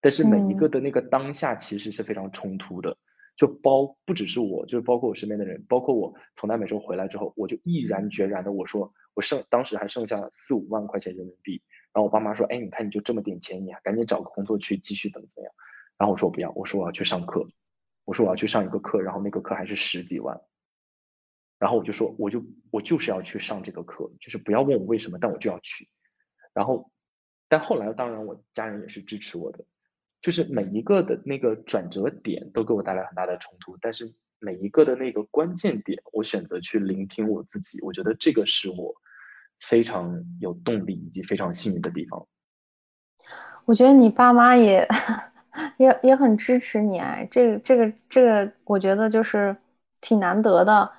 [0.00, 2.96] 但是每一个的那个当下其实是非常冲突的，
[3.40, 11.62] 就包不只是我，就是包括我身边的人，包括我从南美洲回来之后，我就毅然决然的我说我剩当时还剩下四五万块钱人民币，
[11.94, 15.54] 然后我爸妈说，哎，你看你就这么点钱，你还赶紧找个工作去继续怎么怎么样。
[15.96, 17.48] 然后我说我不要，我说我要去上课，
[18.04, 20.38] 我说我要去上一个课，然后那个课还是十几万，
[21.58, 25.88] 然后我就说我就我就是要去上这个课，就是不要问我为什么，但我就要去。
[26.52, 26.92] 然后，
[27.48, 29.64] 但后来当然我家人也是支持我的，
[30.20, 38.94] 就是每一个的那个转折点都给我带来很大的冲突，但是每一个的那个关键点，我选择去聆听我自己，我觉得这个是我
[39.60, 42.26] 非常有动力以及非常幸运的地方。
[43.64, 44.86] 我觉得你爸妈也。
[45.78, 49.54] 也也很支持你哎，这个这个这个，我觉得就是
[50.00, 50.90] 挺难得的。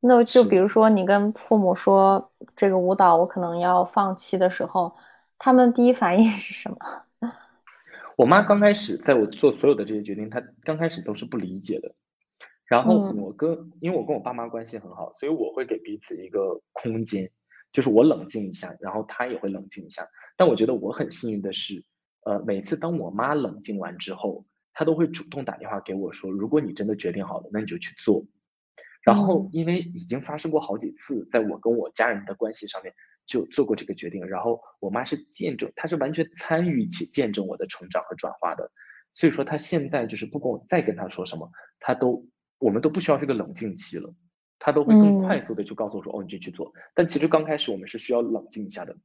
[0.00, 4.94] 那就比如说你跟父母说这个舞蹈我可能要放弃的时候，
[5.38, 6.76] 他们第一反应是什么？
[8.16, 11.94] 我妈刚开始在我做所有的这些决定，她刚开始都是不理解的。
[12.66, 17.30] 然后我跟，因为我跟我爸妈关系很好，所以我会给彼此一个空间，
[17.72, 20.02] 就是我冷静一下，然后她也会冷静一下。
[20.36, 21.84] 但我觉得我很幸运的是，
[22.24, 28.24] 呃，每次当我妈冷静完之后，她都会主动打电话给我说，如果你真的决定好了，那你就去做。
[29.02, 32.94] 然后因为已经发生过好几次，在我跟我家人的关系上面
[33.26, 38.70] 就做过这个决定，然后我妈是见证，她是完全参与且见证我的成长和转化的。
[39.12, 41.50] 所以说她现在就是不管我再跟她说什么，
[41.80, 42.26] 她都。
[42.58, 44.08] 我们都不需要这个冷静期了，
[44.58, 48.96] 她都会更快速的去告诉我说：“哦，你就去做。”但其实刚开始我们是需要冷静一下的，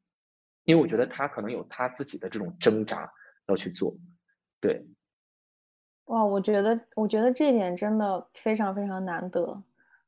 [0.64, 3.12] 因为我觉得他可能有他自己的这种挣扎
[3.48, 3.94] 要去做。
[4.62, 4.86] 对，
[6.06, 9.62] 哇，我觉得，我觉得这一点真的非常非常难得。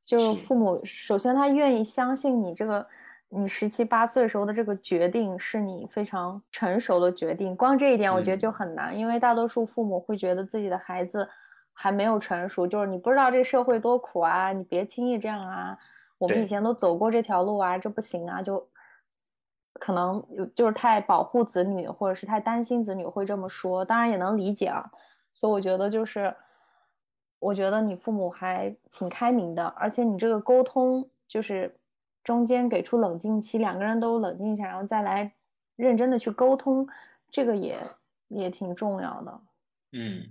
[0.05, 2.87] 就父母，首先他愿意相信你这个，
[3.31, 7.55] 你十七八岁时候的这个决定是你非常成熟的决定。
[7.55, 11.27] 光这一点，我觉得就很难，因为大多数父母会觉得自己的孩子。
[11.73, 14.51] 还没有成熟，就是你不知道这社会多苦啊！
[14.51, 15.75] 你别轻易这样啊！
[16.19, 18.39] 我们以前都走过这条路啊，这不行啊！
[18.39, 18.63] 就
[19.79, 20.23] 可能
[20.53, 24.91] 就是太保护子女，或者是太担心子女会这么说，当然也能理解啊。
[25.33, 26.31] 所以我觉得就是，
[27.39, 31.73] 我觉得你父母还挺开明的，而且你这个沟通就是
[32.23, 35.31] 中间给出冷静期，两个人都冷静一下，然后再来
[35.75, 36.87] 认真的去沟通，
[37.29, 37.77] 这个也
[38.27, 39.41] 也挺重要的。
[39.93, 40.23] 嗯。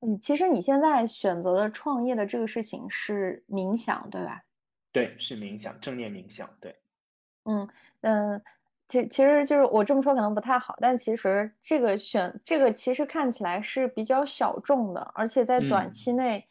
[0.00, 4.44] 嗯，其实你现在选择的创业的这个事情是冥想，对吧？
[4.92, 6.46] 对，是冥想，正念冥想。
[6.60, 6.76] 对，
[7.44, 7.66] 嗯
[8.02, 8.42] 嗯，
[8.88, 16.46] 其其实就是我这么说可能不太好，但其实这个选这个其实看起来是比较小众的，而且在短期内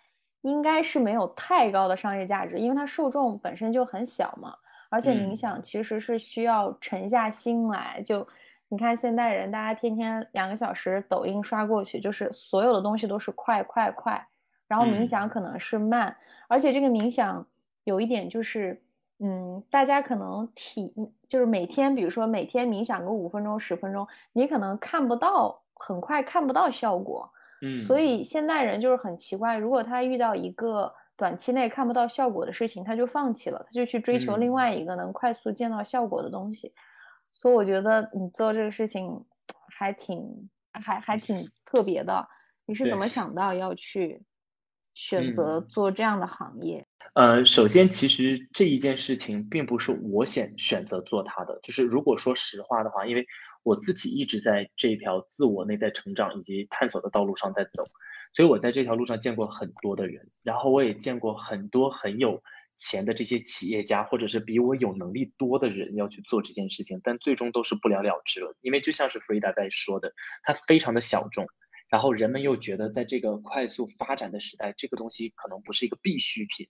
[0.46, 4.56] 应该是没有太高的商业价值，因为它受众本身就很小嘛。
[4.90, 8.26] 而且冥想其实是需要沉下心来就。
[8.68, 14.28] 你看现代人，大家天天两个小时抖音刷过去，就是所有的东西都是快快快，
[14.68, 16.14] 然后冥想可能是慢，
[16.48, 17.46] 而且这个冥想
[17.84, 18.82] 有一点就是，
[19.20, 20.92] 嗯，大家可能体
[21.30, 27.32] 就是每天，比如说每天冥想个五分钟、十分钟，你可能看不到，很快看不到效果，
[27.66, 36.74] 嗯，所以现代人就是很奇怪，如果他遇到一个短期内看不到效果的事情，他就放弃了，他就去追求另外一个能快速见到效果的东西。
[37.32, 39.26] 所以我觉得你做这个事情
[39.78, 42.28] 还挺还还挺 特别的。
[42.68, 44.24] 你是怎么想到要去
[44.94, 46.86] 选择做这样的行业？
[47.14, 51.60] 呃，首先，其实这一件事情并不是我选选择做它的。
[51.62, 53.26] 就是如果说实话的话，因为
[53.66, 57.84] 我自己一直在这条自我内在成长以及探索的道路上在走，
[58.34, 62.42] 所以我在这条路上见过很多的人，然后我也见过很多很有。
[62.78, 68.54] 钱的这些企业家，或者是比我有能力多的人要去做这件事情，但最终都是不了了之了。
[68.60, 70.14] 因为就像是弗里达在说的，
[70.44, 71.48] 它非常的小众，
[71.88, 76.68] 然后人们又觉得在这个快速发展的时代，这个东西可能不是一个必需品。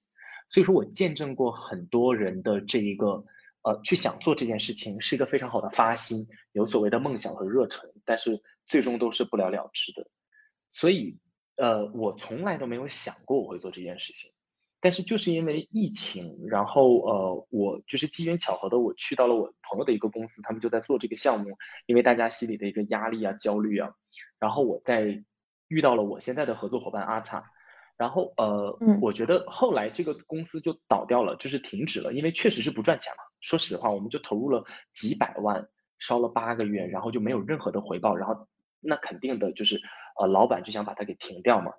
[0.47, 3.25] 所以说我见证过很多人的这一个，
[3.65, 10.07] 呃，去想做这件事情是一个非常好的发心，有所谓的梦想和热忱，但是最终都是不了了之的。
[10.69, 11.17] 所以，
[11.55, 14.31] 呃，我从来都没有想过我会做这件事情。
[14.81, 21.57] 但是就是因为疫情，然后呃，我就是机缘巧合的，我去到了我朋友的一个公司，他们就在做这个项目。
[21.87, 23.89] 因为大家心里的一个压力啊、焦虑啊，
[24.37, 25.23] 然后我在
[25.69, 27.43] 遇到了我现在的合作伙伴阿灿，
[27.97, 33.23] 然后呃，我觉得后来这个公司就倒掉了，就是停止了，因为确实是不赚钱嘛。
[33.45, 35.69] 说实话，我们就投入了几百万，
[35.99, 38.47] 烧了八个月，然后就没有任何的回报，然后
[38.79, 39.79] 那肯定的就是
[40.19, 41.71] 呃，老板就想把它给停掉嘛。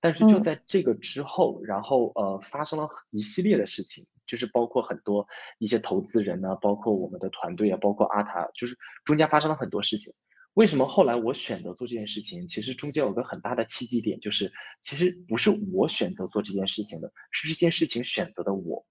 [0.00, 5.26] 但是就在这个之后，然后呃发生了一系列的事情，就是包括很多
[5.58, 10.12] 一些投资人呢，包括我们的团队啊，包括阿塔，就是中间发生了很多事情。
[10.52, 12.46] 为什么后来我选择做这件事情？
[12.48, 14.52] 其实中间有个很大的契机点，就是
[14.82, 18.84] 其实不是我选择做这件事情的，是这件事情选择的我。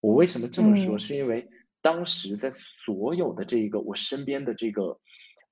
[0.00, 0.98] 我为什么这么说？
[0.98, 1.48] 是因为
[1.80, 5.00] 当时在所有的这个我身边的这个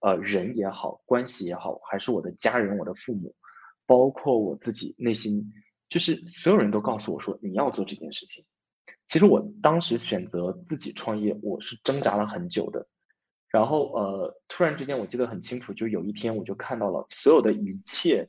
[0.00, 3.34] 呃人也好，关系也好，还是我的家人，我的父母。
[3.86, 5.52] 包括我自己内心，
[5.88, 8.44] 就是所有人都告诉我说你要做这件事情。
[9.06, 12.88] 其实我当时选择自己创业，我是挣扎了很久的。
[13.48, 18.28] 然后呃，突然之间我记得很清楚，就有一天我就看到了所有的一切，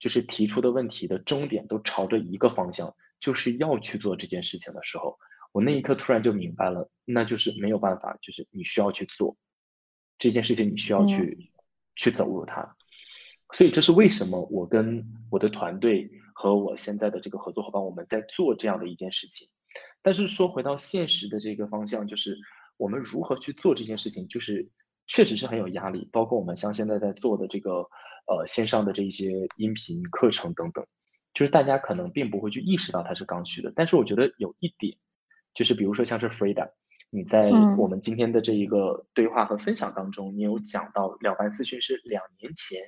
[0.00, 5.16] 就是提出的问题的终点都朝着一个方向，就是要去做这件事情的时候，
[5.52, 9.36] 我那一刻突然就明白了，那就是没有办法，就是你需要去做
[10.18, 11.50] 这件事情，你需要去
[11.94, 12.76] 去走入它。
[13.52, 19.48] 所以这是为什么我跟我的团队和我现在的这个合作伙伴，我们在做这样的一件事情。
[20.02, 22.36] 但是说回到现实的这个方向，就是
[22.76, 24.68] 我们如何去做这件事情，就是
[25.06, 26.08] 确实是很有压力。
[26.12, 27.88] 包括我们像现在在做的这个
[28.26, 30.84] 呃线上的这些音频课程等等，
[31.34, 33.72] 就是大家可能并不会去意识到它是刚需的。
[33.76, 34.96] 但是我觉得有一点，
[35.56, 36.70] 就是比如说像是 Frida，
[37.10, 42.78] 你在我们今天的这一个对话和分享当中，你有讲到《了凡四训》是两年前。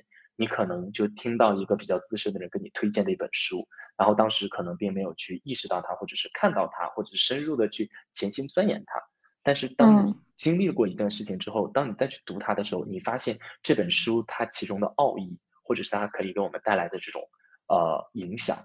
[0.41, 3.67] 你可能就听到一个比较资深的人给你推荐的一本书，
[3.97, 9.01] 然后当时可能并没有去意识到它，或者是看到它，或者是深入的去潜心钻研它。
[9.43, 17.21] 但是当你经历过一段事情之后，当你再去读它的时候，你发现这本书它其中的奥义，或者是它可以给我们带来的这种
[17.67, 18.55] 呃影响。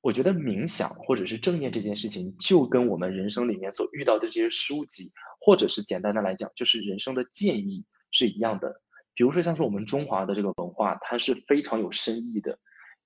[0.00, 5.04] 我觉得冥想或者是正念这件事情，就跟我们人生里面所遇到的这些书籍，
[5.40, 8.80] 或者是简单的来讲，就是人生的建议是一样的。
[9.14, 12.56] 比如说，像是我们中华的这个文化，它是非常有深意的，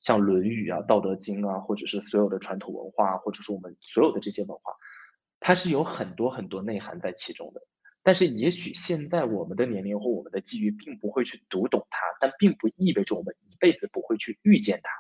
[0.01, 4.75] 像《论语》啊、《道德经》啊，或者是所有的传统文化，或者是我们所有的这些文化，
[5.41, 7.63] 它是有很多很多内涵在其中的。
[8.03, 14.91] 但是，也许现在我们的年龄或我们的际遇并不会去读懂它，但并不意味着我们一辈子不会去遇见它。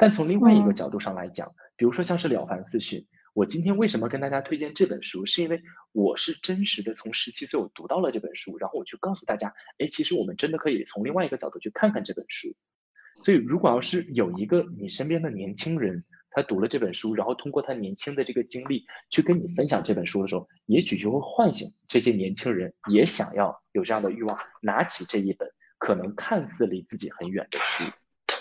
[0.00, 1.46] 但从另外一个角度上来讲，
[1.76, 3.00] 比如说像是《了凡四训》。
[3.34, 5.26] 我今天为什么跟大家推荐这本书？
[5.26, 12.48] 是因为我是真实的从十七岁我读到了这本书，然后我去告诉大家，哎，其实我们真的可以从另外一个角度去看看这本书。
[13.22, 25.46] 所以，如果要是有一个你身边的年轻人，他读了这本书，然后通过他年轻的这个经历去跟你分享这本书的时候，也许就会唤醒这些年轻人也想要有这样的欲望，拿起这一本
[25.78, 27.84] 可能看似离自己很远的书。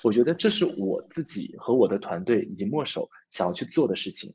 [0.03, 4.29] 我觉得这是我自己和我的团队以及墨守想要去做的事情。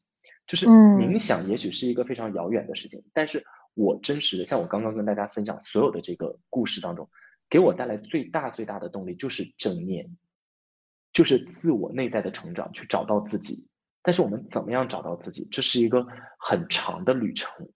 [0.46, 3.42] 就是冥想，也许是一个非常遥远的事情，但是
[3.72, 7.08] 我真实的，像我刚刚跟大家分享所有的这个故事当中，
[7.48, 10.18] 给我带来最大最大的动力就是正念，
[11.14, 13.70] 就是自我内在的成长，去找到自己。
[14.02, 15.48] 但是我们怎么样找到自己？
[15.50, 16.06] 这是一个
[16.38, 17.70] 很长的旅程。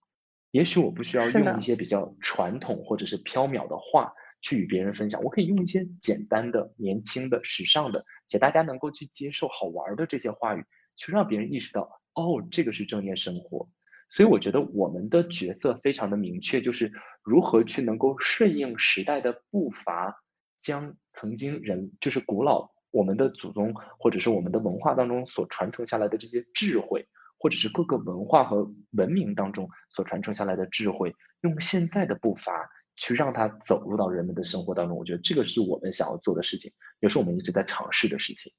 [0.50, 10.64] 也许我不需要用一些比较传统或者是缥缈的话去与别人分享，我可以用一些简单的、年轻的、时尚的，且大家能够去接受、好玩的这些话语，
[10.96, 12.00] 去让别人意识到。
[12.14, 13.68] 哦，这个是正念生活，
[14.10, 16.90] 所以我觉得我们的角色非常的明确，就是
[17.22, 20.20] 如何去能够顺应时代的步伐，
[20.58, 27.06] 将曾经人就是古老我们的祖宗或者是我们的文化当中所传承下来的这些智慧，
[27.38, 32.68] 或者是各个文化和文明当中所传承下来的智慧，用现在的步伐
[32.98, 34.98] 去让它走入到人们的生活当中。
[34.98, 36.70] 我觉得这个是我们想要做的事情，
[37.00, 38.52] 也是我们一直在尝试的事情。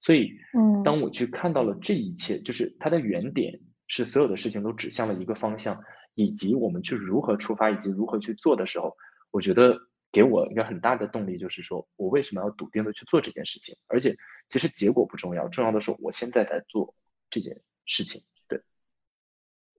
[0.00, 5.82] 所以，嗯，当我去看到了这一切，就是它的原点是所有的事情都指向了一个方向，
[6.14, 8.94] 以及我们去如何出发，以及如何去做的时候，
[9.30, 9.78] 我觉得
[10.12, 13.74] 给我一个很大的动力，就是说我为什么要笃定的去做这件事情。
[13.88, 14.14] 而且，
[14.48, 16.94] 其实结果不重要，重要的是我现在在做
[17.30, 18.20] 这件事情。
[18.46, 18.60] 对，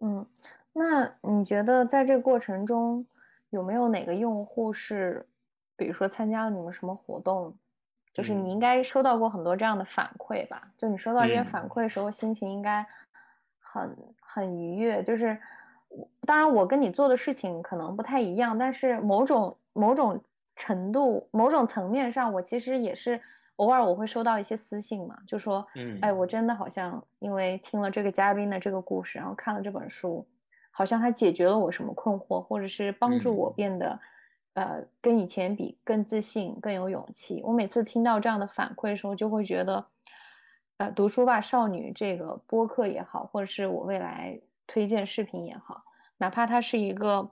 [0.01, 0.25] 嗯，
[0.73, 3.05] 那你觉得在这个过程中，
[3.55, 5.25] 有没有哪个用户是，
[5.77, 7.55] 比如说参加了你们什么活动？
[8.13, 10.61] 就是你应该收到过很多这样的反馈吧？
[10.77, 12.85] 就你收到这些反馈的时候，心情应该
[13.59, 15.01] 很很愉悦。
[15.03, 15.37] 就是
[16.25, 20.21] 当然我跟你做的事情可能不太一样，但是某种某种
[20.57, 23.19] 程度、某种层面上，我其实也是
[23.57, 30.25] 偶尔我会收到一些私信嘛，就说，嗯，哎，我真的好像因为听了这个嘉宾的这个故事，然后看了这本书，
[30.75, 33.97] 好像它解决了我什么困惑，或者是帮助我变得。
[34.55, 37.41] 呃，跟以前比更自信、更有勇气。
[37.43, 39.85] 我每次听到这样的反馈的时候，就会觉得，
[40.77, 45.83] 呃，读书吧少女这个播客也好，或者是我未来推荐视频也好，
[46.19, 47.29] 哪怕它是一个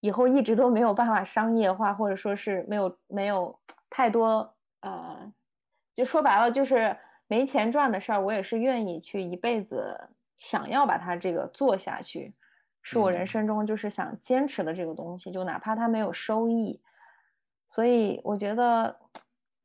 [0.00, 3.58] 以后一直都没有办法商业化，或者说是没有没有
[3.88, 5.32] 太多呃，
[5.94, 6.94] 就说白了就是
[7.26, 9.98] 没钱赚的事儿，我也是愿意去一辈子
[10.36, 12.34] 想要把它这个做下去。
[12.86, 16.78] 是我人生中就是想坚持的这个东西，就哪怕它没有收益，
[17.66, 18.94] 所以我觉得，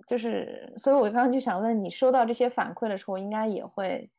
[0.08, 4.10] 就是，所以我刚刚就想问你，收到这些反馈的时候，应该也会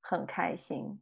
[0.00, 0.96] 很开心。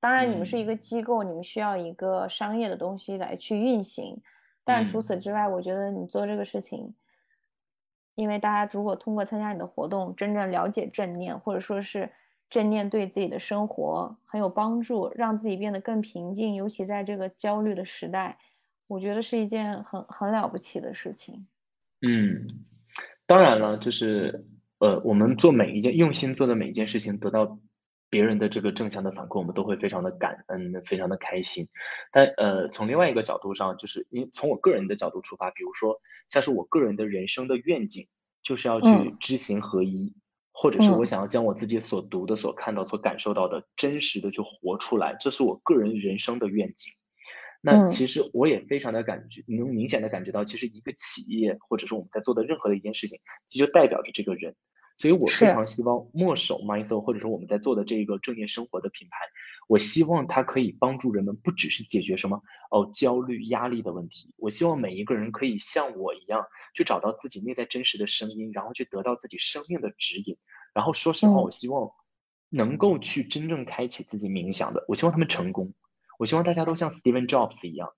[0.00, 4.20] 当然，你们是一个机构，你们需要一个商业的东西来去运行，
[4.64, 6.92] 但除此之外，我觉得你做这个事情，
[8.16, 12.10] 因为大家如果通过参加你的活动，真正了解正念，或者说是。
[12.50, 18.38] 正念对自己的生活很有帮助，让自己变得更平静，尤其在这个焦虑的时代，
[18.86, 21.46] 我觉得是一件很很了不起的事情。
[22.00, 22.46] 嗯，
[23.26, 24.46] 当然了，就是
[24.78, 27.58] 呃，我们做每一件用心做的每一件事情，得到
[28.08, 31.66] 别人的这个正向的反馈，我们都会非常的感恩，非常的开心。
[32.10, 38.04] 但呃，从另外一个角度上，就是因从我个人的角度出发，比如说像是我个人的人生的愿景，
[38.42, 40.14] 就是要去知行合一。
[40.60, 46.92] 或者是我想要将我自己所读的、所看到、所感受到的真实的去活出来，这是我个人人生的愿景。
[47.60, 54.56] 那其实我也非常的感觉，能明显的感觉到，其实一个企业或者说我们在做的任何的一件事情，其实就代表着这个人。
[54.96, 59.18] 所以我非常希望墨守 mindset，或者说我们在做的这个正念生活的品牌，
[59.68, 62.42] 我希望它可以帮助人们，不只是解决什么
[62.72, 64.34] 哦焦虑、压力的问题。
[64.36, 66.44] 我希望每一个人可以像我一样，
[66.74, 70.36] 去找到自己内在真实的声音，然后去得到自己生命的指引。
[70.74, 71.88] 然后说实话，我希望
[72.48, 74.84] 能够去真正开启自己冥想的。
[74.88, 75.72] 我希望他们成功。
[76.18, 77.88] 我希望大家都像 Steven Jobs 一样，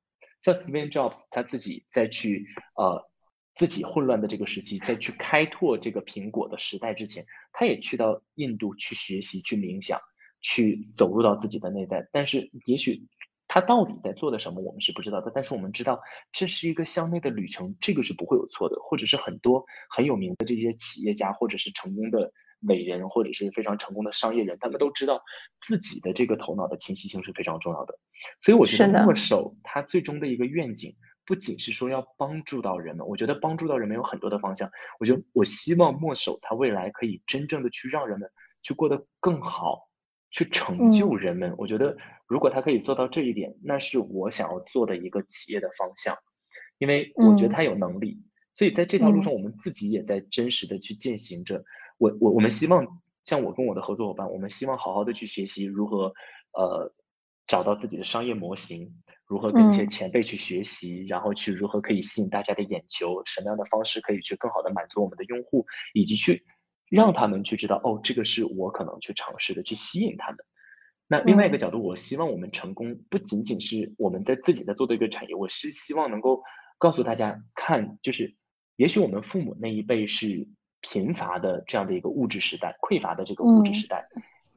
[0.43, 2.47] 像 Steven Jobs 他自己再去
[2.77, 3.09] 呃。
[3.57, 9.99] 自己混乱的这个时期，在去开拓这个苹果的时代之前，他也去到印度去学习、去冥想、
[10.41, 12.09] 去走入到自己的内在。
[12.13, 13.07] 但是，也许
[13.47, 15.31] 他到底在做的什么，我们是不知道的。
[15.35, 16.01] 但是我们知道，
[16.33, 18.77] 这是一个向内的旅程，这个是不会有错的。
[18.83, 22.33] 或者是很多很有名的这些企业家，或者是成功的
[22.63, 25.23] 伟人，或者是非常成功的商业人，他们都知道
[25.61, 27.99] 自己的这个头脑的清晰性是非常重要的。
[28.41, 30.91] 所以，我觉得墨守他最终的一个愿景。
[31.27, 34.69] 不仅是说要帮助到人们，我觉得帮助到人们有很多的方向。
[34.99, 38.29] 我觉得我希望墨守他未来可以真正的去让人们
[38.63, 39.90] 去过得更好，
[40.31, 41.55] 去成就人们。
[41.59, 46.17] 我觉得如果他可以做到这一点，那是我想要做的一个企业的方向，
[46.79, 48.23] 因为我觉得他有能力。
[48.55, 51.65] 所以在这条路上，我们自己也在真实的去践行着。
[51.99, 52.87] 我我我们希望
[53.25, 56.13] 像我跟我的合作伙伴，我们希望好好的去学习如何
[56.53, 56.93] 呃
[57.47, 58.95] 找到自己的商业模型。
[59.27, 65.65] 如何跟一些前辈去学习，然后去如何可以吸引大家的眼球，什么样的方式可以去更好的满足我们的用户，
[65.95, 66.45] 以及去
[66.91, 70.39] 让他们去知道，哦，这个是我可能去尝试的，去吸引他们。
[71.07, 76.43] 那另外一个角度，我希望我们成功不仅仅是我们在自己在做的一个产业，我是希望能够
[76.79, 78.37] 告诉大家，看，就是
[78.77, 80.47] 也许我们父母那一辈是
[80.81, 84.07] 贫乏的这样的一个物质时代，匮乏的这个物质时代，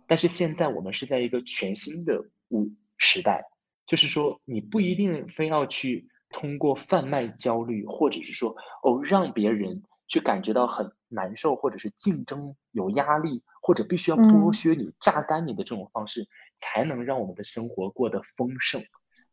[0.07, 2.19] 但是现在我们是在一个全新的
[2.49, 3.43] 物时代。
[3.85, 9.83] 就是说，你不一定非要去通过贩卖焦虑，或者是说哦，让别人
[10.13, 16.27] 去感觉到很难受，或者是竞争有压力，或者必须要剥削你、榨干你的这种方式，
[16.59, 18.83] 才能让我们的生活过得丰盛。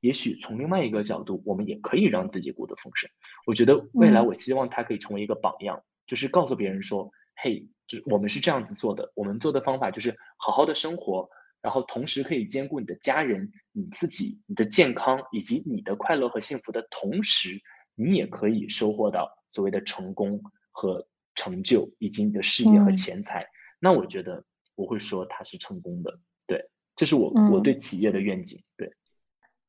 [0.00, 3.10] 也许从另外一个角度，我们也可以让自己过得丰盛。
[3.44, 11.28] 我觉得未来，我希望它可以成为一个榜样，就是告诉别人说：“嘿，就是我们是这样子做的，我们做的方法就是好好的生活。”
[11.60, 17.50] 然后同时可以兼顾你的家人、你自己、你的健康以及你的快乐和幸福的同时，
[17.94, 20.40] 你也可以收获到所谓的成功
[20.70, 23.46] 和成就，以及你的事业和钱财。
[23.78, 24.44] 那我觉得
[24.74, 26.18] 我会说他是成功的。
[26.46, 28.58] 对，这是我我对企业的愿景。
[28.76, 28.92] 对，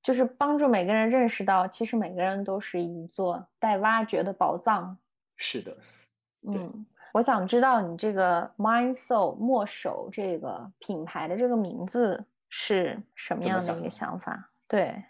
[0.02, 4.98] 就是帮助每个人认识到，其实每个人都是一座待挖掘的宝藏。
[5.38, 5.78] 是的，
[6.42, 6.86] 嗯。
[7.14, 14.50] 我想知道你这个 Mind Soul 墨守这个品牌的这个名字是什么样的一个想法？
[14.66, 15.04] 对，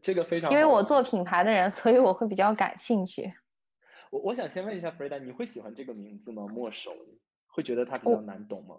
[0.00, 3.30] 这个非常，因为我做品牌的人，所以我会比较感兴趣。
[4.10, 6.46] 我我想先问一下 Freda，你会喜欢这个名字吗？
[6.46, 6.92] 墨守，
[7.46, 8.76] 会觉得它比较难懂吗？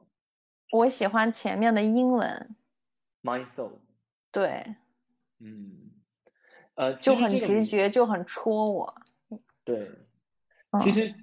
[0.72, 2.56] 我喜欢前面的英文
[3.24, 3.80] Mind Soul。
[4.32, 4.76] 对，
[5.40, 5.92] 嗯，
[6.76, 9.02] 呃，就很直觉，就很戳我。
[9.64, 9.90] 对，
[10.82, 11.14] 其实。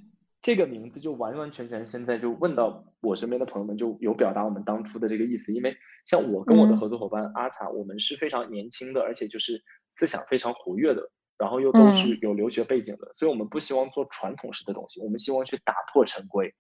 [0.43, 5.77] 这个名字就完完全全现在就问到我身边的朋友们就有表达我们当初的这个意思，因为
[6.07, 9.65] 像我跟我的合作伙伴阿查，我们是非常年轻的，而且就是
[9.97, 16.55] 思想非常活跃的，然后又都是有留学背景的，所以我们不希望做传统式的东西，我们希望去打破陈规。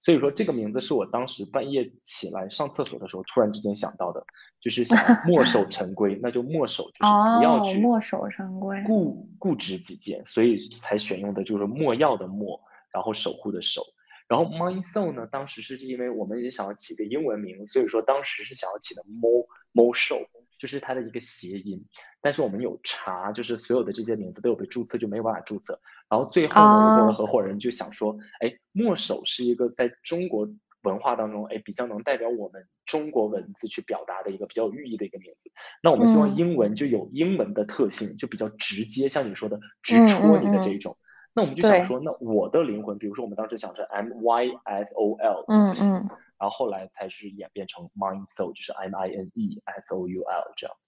[0.00, 4.24] 所以说这个名字是我当时半夜起来上厕所的时候突然之间想到的，
[4.60, 12.60] 就是想 墨守成规，那就墨守就是不要去墨守成规，固固执己见，所以才选用的就是墨药的墨。
[12.92, 13.80] 然后守护的守，
[14.28, 15.26] 然后 Mind Soul 呢？
[15.26, 20.22] 当时是因为我们也想要起个英文名，所以说当时是想要起的 Mo Mo Show，
[20.62, 21.84] 就是它的一个谐音。
[22.20, 25.80] 但是我们有查，就是所有的这些名字都有被注册，就没有办法注册。
[26.08, 30.48] 然后最后呢，我的合伙人就想说，哎，墨守是一个在中国
[30.82, 35.50] 文化当中，哎，比较能代表我们中国文字去表达的一个比较有寓意的一个名字。
[35.82, 40.96] 那我们希望英文就有英文的特性，就比较直接，像你说的直戳你的这种。
[41.34, 46.08] 那我们就想说，那我的灵魂，比如说我们当时想成 M Y S O L，嗯嗯，
[46.38, 50.82] 然后后来才是演变成 Mind Soul，就是 M I N E S O U L 这样子。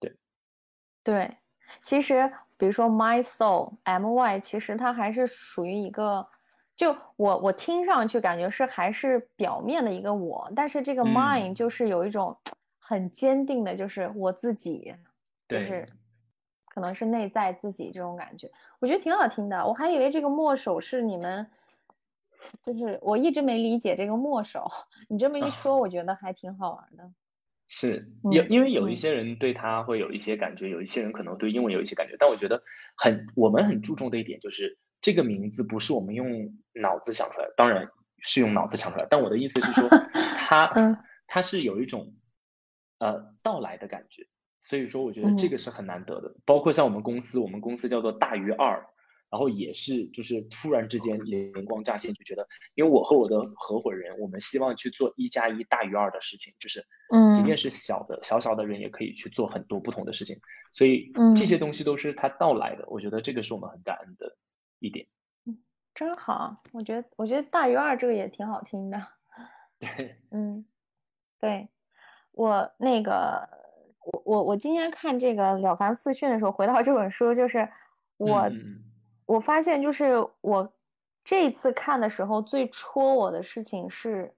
[0.00, 0.16] 对，
[1.04, 1.36] 对，
[1.80, 6.26] 其实比如说 My Soul M Y，其实它还是属于一个，
[6.74, 12.36] 就我我听上去感觉是还是表面的一个我，但是这个 Mind 就是有一种
[12.80, 14.92] 很坚定的，就是我自己，
[15.48, 15.86] 就是。
[16.74, 18.50] 可能是内在自己这种感觉，
[18.80, 19.64] 我觉得挺好听的。
[19.64, 21.48] 我还以为这个墨守是你们
[22.64, 24.68] 就是我一直没理解这个墨守，
[25.08, 27.08] 你这么一说，我觉得还挺好玩的。
[27.68, 32.60] 是，有因为有一些人对他会有一些感觉，有一些人可能对英文有一些感觉，但我觉得
[32.96, 39.88] 很，我们很注重的一点就是这个名字不是我们用脑子想出来的，当然是用脑子想出来，但我的意思是说，
[40.36, 40.98] 它
[41.28, 42.12] 它是有一种
[42.98, 44.26] 呃到来的感觉，
[44.66, 46.34] 所以说我觉得这个是很难得的。
[46.44, 48.84] 包括像我们公司，我们公司叫做大于二。
[49.30, 52.46] 然后也是，就是突然之间灵光乍现，就觉得，
[52.76, 60.36] 因为我和我的合伙人，我们希望去做一加一大于二的事情，就是，嗯，即便是小的小小的人也可以去做很多不同的事情，
[60.70, 64.36] 所以这些东西都是他到来的，我觉得这个是我们很感恩的
[64.78, 65.04] 一点。
[65.46, 65.58] 嗯，
[65.96, 69.04] 真好，我觉得我觉得大于二这个也挺好听的。
[69.80, 69.88] 对，
[70.30, 70.64] 嗯，
[71.40, 71.68] 对
[72.30, 73.48] 我那个
[74.04, 77.68] 我我我今天看这个《了凡四训》的时候，回到这本书，就是
[78.16, 78.50] 我。
[79.26, 80.70] 我发现，就是我
[81.24, 84.30] 这次看的时候，最戳我的事情是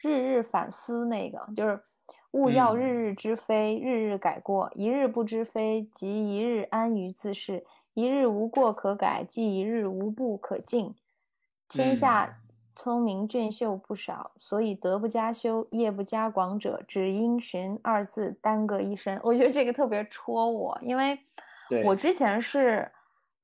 [0.00, 1.80] 日日反思那个，就是
[2.32, 7.62] 勿要日日之非，日日改过；一日不知非，即一日安于自是；
[7.94, 10.92] 一日无过可改，即一日无不可进。
[11.68, 12.40] 天下
[12.74, 19.18] 聪明俊秀不少，所以德不加修，业不加广者，只因循二字耽搁一生。
[19.24, 21.18] 我觉得这个特别戳我，因为
[21.84, 22.90] 我之前是。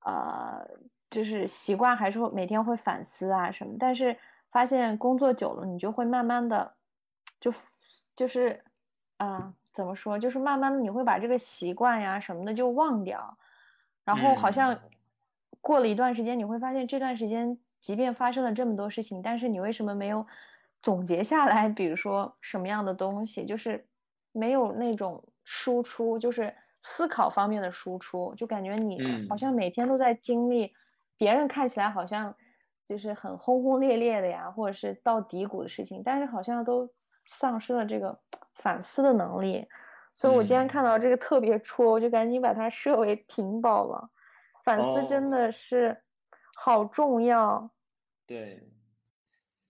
[0.04, 0.66] 呃，
[1.10, 4.16] 就是习惯还是会每天会反思啊什么，但是
[4.50, 6.72] 发现工作久了，你就会慢慢的，
[7.38, 7.52] 就
[8.16, 8.62] 就是
[9.18, 13.36] 啊，怎么说，就是慢慢的你会把这个习惯呀什么的就忘掉，
[14.04, 14.78] 然后好像
[15.60, 20.26] 过了一段时间，你会发现这段时间即便发生了这么多事情，但是你为什么没有
[20.82, 21.68] 总结下来？
[21.68, 23.86] 比如说什么样的东西，就是
[24.32, 26.54] 没有那种输出，就是。
[26.80, 28.98] 思考方面的输出，就感觉你
[29.28, 30.72] 好像每天都在经历，
[31.18, 32.32] 别人看起来好像
[32.84, 36.88] 就是很轰轰烈烈的呀，或者是到低谷的事情，但是好像都
[37.26, 38.16] 丧失了这个
[38.54, 39.66] 反思的能力。
[40.14, 44.08] 所以我今天看到这个特别戳，我就赶紧把它设为屏保了。
[44.62, 46.00] 反思真的是
[46.60, 47.70] 好重要。
[48.26, 48.68] 对。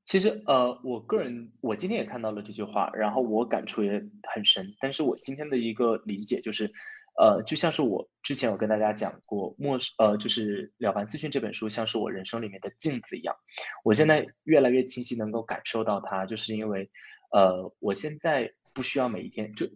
[0.05, 4.75] 其实，呃，我个人我今天也看到了这句话，然后我感触也很深。
[4.81, 6.73] 但是我今天的一个理解就是，
[7.19, 13.37] 呃，就像是我之前有跟大家讲过，末呃，就是《了凡四训》这本书像是我人生里面的镜子一样。
[13.85, 16.91] 我现在越来越清晰能够感受到它，就是因为，
[17.31, 19.67] 呃，我现在不需要每一天就，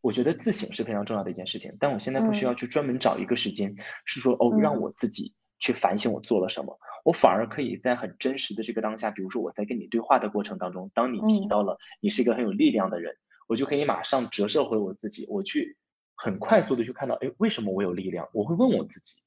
[0.00, 3.74] 我觉得自省是非常重要的一件事情，但我现在不需要去专门找一个时间，
[4.04, 6.78] 是说哦，让我自己去反省我做了什么。
[7.04, 15.76] 我反而可以在很真实的这个当下，比如说我在跟你对话的过程当中，当你提到了你是一个很有力量的人，我就可以马上折射回我自己，我去
[16.14, 18.28] 很快速的去看到，哎，为什么我有力量？
[18.32, 19.22] 我会问我自己。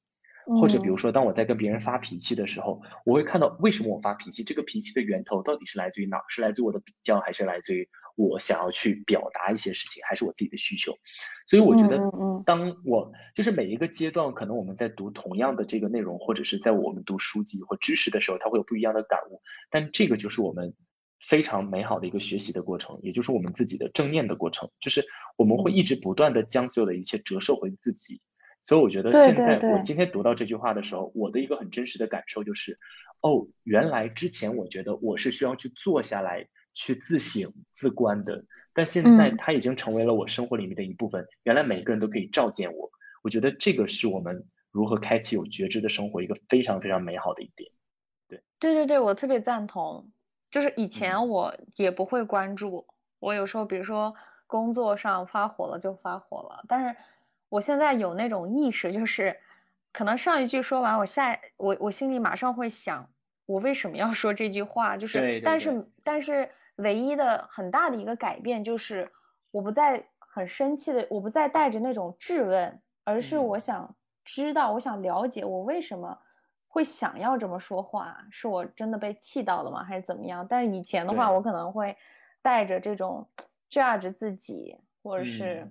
[0.60, 6.24] 或者比如说，当我在跟别人发脾气的时候，我会看到为什么我发脾气，这个脾气的源头到底是来自于哪？
[6.28, 7.88] 是来自于我的比较，还是来自于
[8.28, 10.92] 我想要去表达一些事情，还是我自己的需求？
[11.46, 11.98] 所以我觉得，
[12.44, 19.40] 当我就是每一个阶段，可能我们在读同样的这个内容，或者是在我们读书籍或知识的时候，它会有不一样的感悟。
[19.70, 20.74] 但这个就是我们
[21.26, 25.04] 非常美好的一个学习的过程，也就是我们自己的正念的过程，就是
[25.36, 28.20] 我们会一直不断的将所有的一切折射回自己。
[28.66, 32.78] 所以我觉得现在我今天读到这句话的时候，我的一个很真实的感受就是，
[33.20, 41.26] 哦，原来之前我觉得我是需要去坐下来去自省自观的，但现在它已经成为了我生活里面的一部分。
[41.42, 42.90] 原来每个人都可以照见我，
[43.22, 47.70] 我觉得这个是我们如何开启有觉知的生活一个非常非常美好的一点。
[48.28, 50.10] 对，对对对，我特别赞同。
[50.50, 52.86] 就是以前我也不会关注，
[53.18, 54.14] 我有时候比如说
[54.46, 56.96] 工作上发火了就发火了，但是。
[57.50, 59.36] 我现在有那种意识，就是
[59.92, 63.10] 可能上一句说完，我下我我心里马上会想，
[63.50, 64.96] 我为什么要说这句话？
[64.96, 69.04] 就是，但是但是唯一的很大的一个改变就是，
[69.50, 73.92] 我不再很生气的，我不再带着那种质问，而是我想
[74.24, 76.16] 知道，我想了解我为什么
[76.68, 80.46] 会想要这么说话，是我真的被气到了吗，还是怎么样？
[80.48, 81.96] 但是以前的话，我可能会
[82.40, 83.28] 带着这种
[83.68, 85.66] judge 自己，或者是。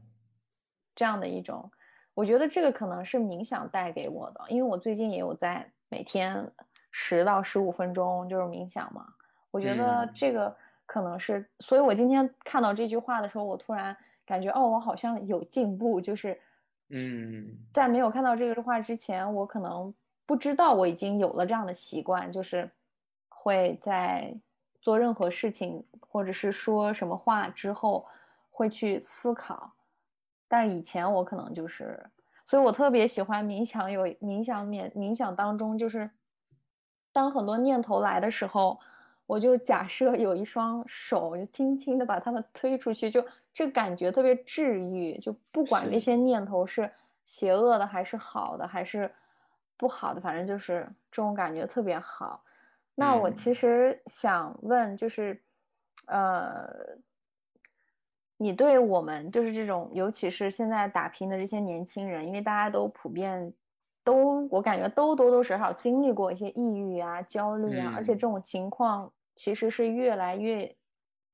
[0.96, 1.72] 这样的一种，
[2.14, 6.46] 我觉得这个可能是冥想带给我的，因为我最近也有在每天
[6.92, 9.06] 十到十五分钟就是冥想嘛。
[9.52, 16.00] 我觉得这个可能是，所以我今天看到这句话的时候，我突然感觉，哦，我好像有进步。
[16.00, 16.40] 就是，
[16.90, 19.94] 嗯，在没有看到这个话之前，我可能
[20.26, 22.70] 不知道我已经有了这样的习惯，就是
[23.28, 24.32] 会在
[24.82, 28.08] 做任何事情或者是说什么话之后，
[28.52, 29.72] 会去思考。
[30.48, 32.04] 但是以前我可能就是，
[32.46, 33.92] 所以我特别喜欢冥想。
[33.92, 36.10] 有冥想冥冥想当中，就是
[37.20, 38.80] 当很多念头来的时候，
[39.26, 45.18] 我就假设有一双手，就轻轻的把它们推出去，就这感觉特别治愈。
[45.18, 46.90] 就不管这些念头是
[47.26, 49.12] 邪恶的还是好的，还是
[49.76, 52.42] 不好的，反正就是这种感觉特别好。
[52.96, 55.44] 那我其实想问，就是，
[56.06, 56.70] 呃，
[58.38, 63.54] 你对我们就是这种，尤其是现在打拼的这些年轻人，因为大家都普遍
[64.10, 70.76] 都，我感觉都多多少少经历过一些抑郁啊、焦虑啊，而且这种情况其实是越来越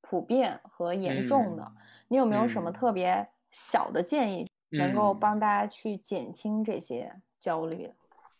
[0.02, 1.66] 普遍和严重的。
[2.06, 7.10] 你有没有什么特别小的建议，能够帮大家去减轻这些
[7.40, 7.88] 焦虑？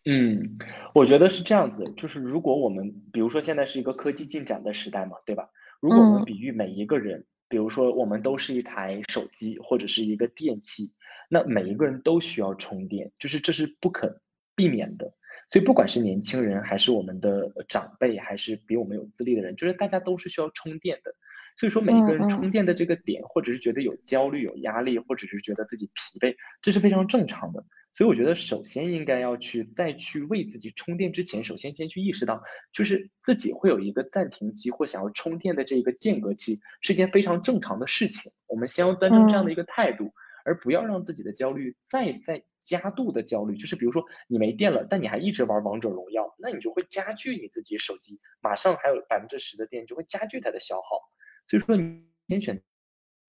[0.05, 0.59] 嗯，
[0.95, 5.49] 我觉得是这样子，就是如果我们比如说现在是一个科技进展的时代嘛，对吧？
[5.81, 10.93] 如果我们比喻每一个人，比如说我们都是一台手机或者是一个电器，
[11.31, 14.21] 那每一个人都需要充电，就是这是不可
[14.57, 15.15] 避免的。
[15.49, 21.15] 所以不管是年轻人还是我们的长辈，还是比我们有资历的人，就是大家都是需要充电的。
[21.57, 27.65] 所以说每个人充电的这个点，或者是觉得有焦虑、有压力，或者是觉得自己疲惫，这是非常正常的。
[27.95, 32.43] 所以我觉得，首先应该要去在去为自己充电之前，首先先去意识到，
[32.73, 38.31] 就是自己会有一个暂停期或想要充电的这个间隔期，是一件非常正常的事情。
[38.49, 40.13] 我们先要端正这样的一个态度，
[40.45, 43.57] 而不要让自己的焦虑再再加度的焦虑。
[43.57, 51.01] 就是比如说你没电了，但你还一直玩王者荣耀，那你就会加剧你自己手机马上还有百分之十的电，就会加剧它的消耗。
[51.47, 52.63] 所以说你先选，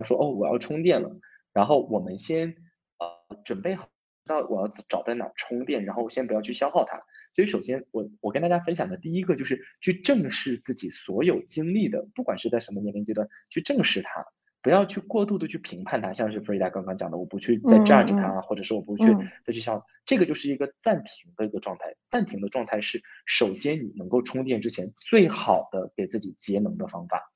[0.03, 1.17] 说哦我要充电了，
[1.53, 2.55] 然后我们先
[2.97, 3.87] 呃准备好。
[4.25, 7.01] 知道我要找在哪充电，然后先不要去消耗它。
[7.33, 14.25] 所以首先，我我跟大家分享的第一个就是去正视自己所有经历的，不管是在什么年龄阶段，去正视它，
[14.61, 16.13] 不要去过度的去评判它。
[16.13, 19.05] 像是弗瑞达刚刚讲的，我不去再 judge 它，或者是我不去
[19.43, 21.95] 再去想，这个就是一个暂停的一个状态。
[22.09, 27.31] 暂停的状态是，首先你能够充电之前，最好的给自己节能的方法。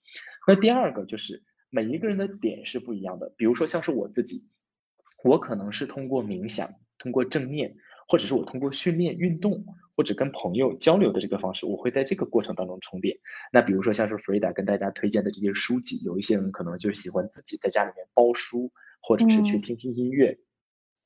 [0.47, 4.49] 那第二个就是每一个人的点是不一样的，比如说像是我自己。
[5.23, 6.67] 我可能是通过冥想，
[6.97, 7.75] 通过正念，
[8.07, 13.17] 或者是我通过训练、运动，或者跟朋友交流的这个方式，我会在这个过程当中充电。
[13.51, 18.71] 那比如说像是弗瑞达跟大家推荐的这些书籍，有一些人可能就喜欢自己在家里面包书，
[19.01, 20.37] 或者是去听听音乐，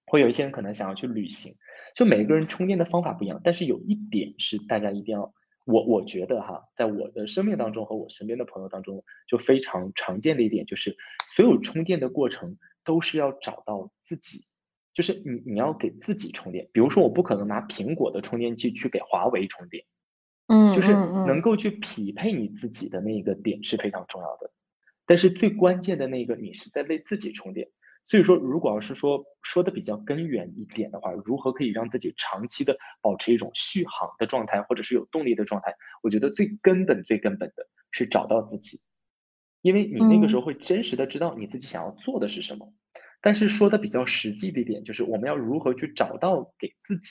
[0.05, 1.51] 会有一些人可能想要去旅行。
[1.93, 5.33] 就每个人充电的方法不一样，但是有一点是大家一定要，
[5.65, 10.95] 我我觉得哈，在我的生命当中和我身边的朋友当中，就非常常见的一点就是，
[11.35, 12.57] 所有充电的过程。
[12.85, 14.41] 都是要找到自己，
[14.95, 16.67] 就是你你要给自己充电。
[16.73, 19.85] 比如说，我不可能拿苹果的充电器去给华为充电，
[20.47, 24.51] 嗯，就是能够去匹配你自己的那个点是非常重要的。
[25.05, 27.69] 但是最关键的那个，你是在为自己充电。
[28.05, 35.75] 所以说，如果要是说说的比较根源一点的话，如何可以让自己长期的保持一种续航的状态，或者是有动力的状态？
[36.03, 38.79] 我觉得最根本、最根本的是找到自己。
[39.61, 42.71] 因为你那个时候会真实的知道你自己想要做的是什么，
[43.25, 47.09] 但是说的比较实际的一点就是，我们要如何去找到给自己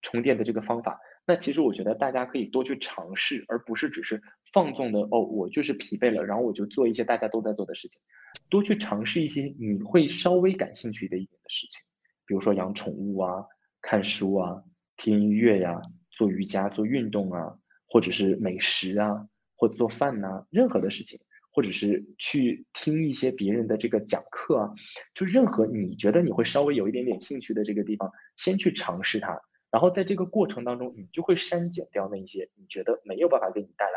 [0.00, 1.00] 充电的这个方法。
[1.26, 8.00] 那其实我觉得大家可以多去尝试，而不是只是放纵的哦，我就是疲惫了，然后我就做一些大家都在做的事情。
[8.48, 11.82] 多去尝试一些你会稍微感兴趣的一点的事情，
[12.28, 13.42] 比如说养宠物啊、
[13.82, 14.62] 看书啊、
[14.96, 17.58] 听音乐呀、做瑜伽、做运动啊，
[17.88, 21.18] 或者是美食啊，或做饭呐，任何的事情。
[21.56, 24.70] 或者是去听一些别人的这个讲课啊，
[25.14, 29.40] 就任何你觉得你会稍微有一点点兴趣的这个地方，先去尝试它，
[29.70, 33.92] 然后在这个过程当中，你就会删减掉那些你觉得没有办法给你带来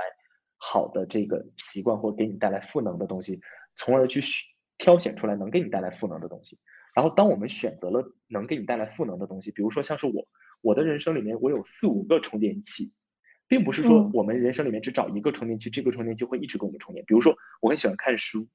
[0.55, 3.41] 好的这个习惯或给你带来赋能的东西，
[3.75, 4.21] 从而去
[4.77, 6.57] 挑选出来能给你带来赋能的东西。
[6.95, 10.25] 然后当我们选择了能给你带来赋能的东西，比如说像是我，
[10.61, 12.85] 我的人生里面我有四五个充电器。
[13.49, 17.03] 并不是说我们人生里面只找一个充电器，这个充电器会一直给我们充电。
[17.05, 18.47] 比如说，我很喜欢看书，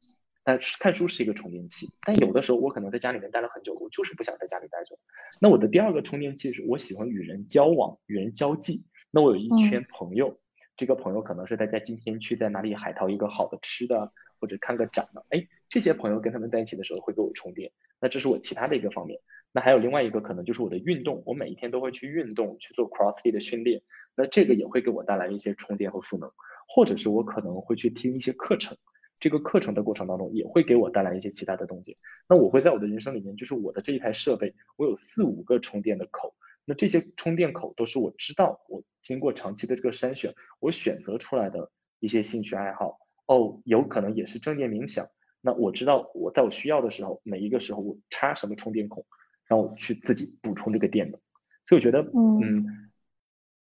[0.44, 1.88] 但看书是一个充电器。
[2.00, 4.96] 但有的时候我可能在家里面待了很久，我就是不想在家里待着。
[5.40, 8.86] 那我的第二个充电器是我喜欢与人交往、与人交际。
[9.10, 10.38] 那我有一圈朋友，
[10.76, 15.24] 这个朋友可能是大家今天去在哪里海淘一个好的吃的，或者看个展的？
[15.30, 17.72] 哎，这些朋友跟他们在一起的时候会给我充电。
[18.00, 19.20] 那这是我其他的一个方面。
[19.56, 23.82] 那还有另外一个可能就是我的运动，我每一天都会去运动，去做 CrossFit 的训练。
[24.16, 26.28] 那这个也会给我带来一些充电和赋能，
[26.66, 28.76] 或者是我可能会去听一些课程，
[29.20, 31.94] 这个课程的过程当中也会给我带来一些其他的动静。
[32.28, 36.34] 那我会在我的人生里面，就是我的这一台设备，我有四五个充电的口，
[36.64, 42.98] 那这些充电口都是我知道，我经过长期的这个筛选，我选择出来的一些兴趣爱好。
[43.26, 45.06] 哦，有可能也是正念冥想。
[45.40, 49.06] 那我知道我在我需要的时候，每一个时候我插什么充电孔，
[49.48, 51.20] 让我去自己补充这个电能。
[51.66, 52.90] 所以我觉得，嗯。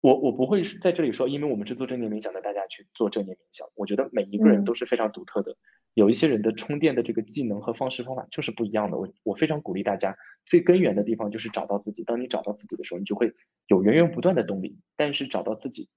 [0.04, 3.68] 我我不会在这里说，因为我们是做正念冥想的，大家去做正念冥想。
[3.76, 5.56] 我觉得每一个人都是非常独特的，
[5.94, 8.98] 有一些人的充电的这个技能和方式方法就是不一样的。
[8.98, 10.18] 我我非常鼓励大家，
[10.48, 12.04] 最根源的地方就是找到自己。
[12.04, 13.32] 当你找到自己的时候，你就会
[13.68, 14.80] 有源源不断的动力。
[14.96, 15.88] 但是找到自己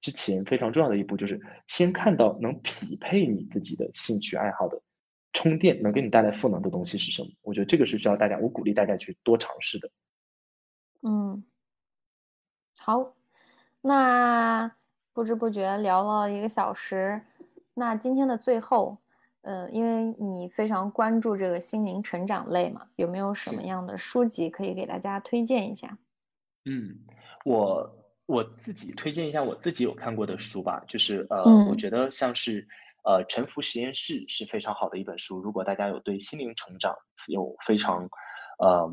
[0.00, 4.82] 之前，非常重要的一步就是先看到能匹配你自己的兴趣爱好的
[5.34, 7.28] 充电，能给你带来赋能的东西是什么。
[7.42, 9.90] 我觉得这个是需要大家，我鼓励大家去多尝试的。
[11.02, 11.44] 嗯，
[12.78, 13.14] 好。
[13.86, 14.72] 那
[15.12, 17.20] 不知不觉聊了一个小时，
[17.74, 18.96] 那今天的最后，
[19.42, 25.98] 呃，因为你非常关注这个心灵成长类嘛，有没有什么样的书籍可以给大家推荐一下？
[26.64, 26.98] 嗯，
[27.44, 32.66] 我我自己推荐一下我自己有看过的书吧，就是呃，我觉得像是
[33.04, 36.94] 呃《沉浮实验室》是非常好的一本书，如果大家有对心灵成长
[37.28, 38.08] 有非常
[38.58, 38.92] 呃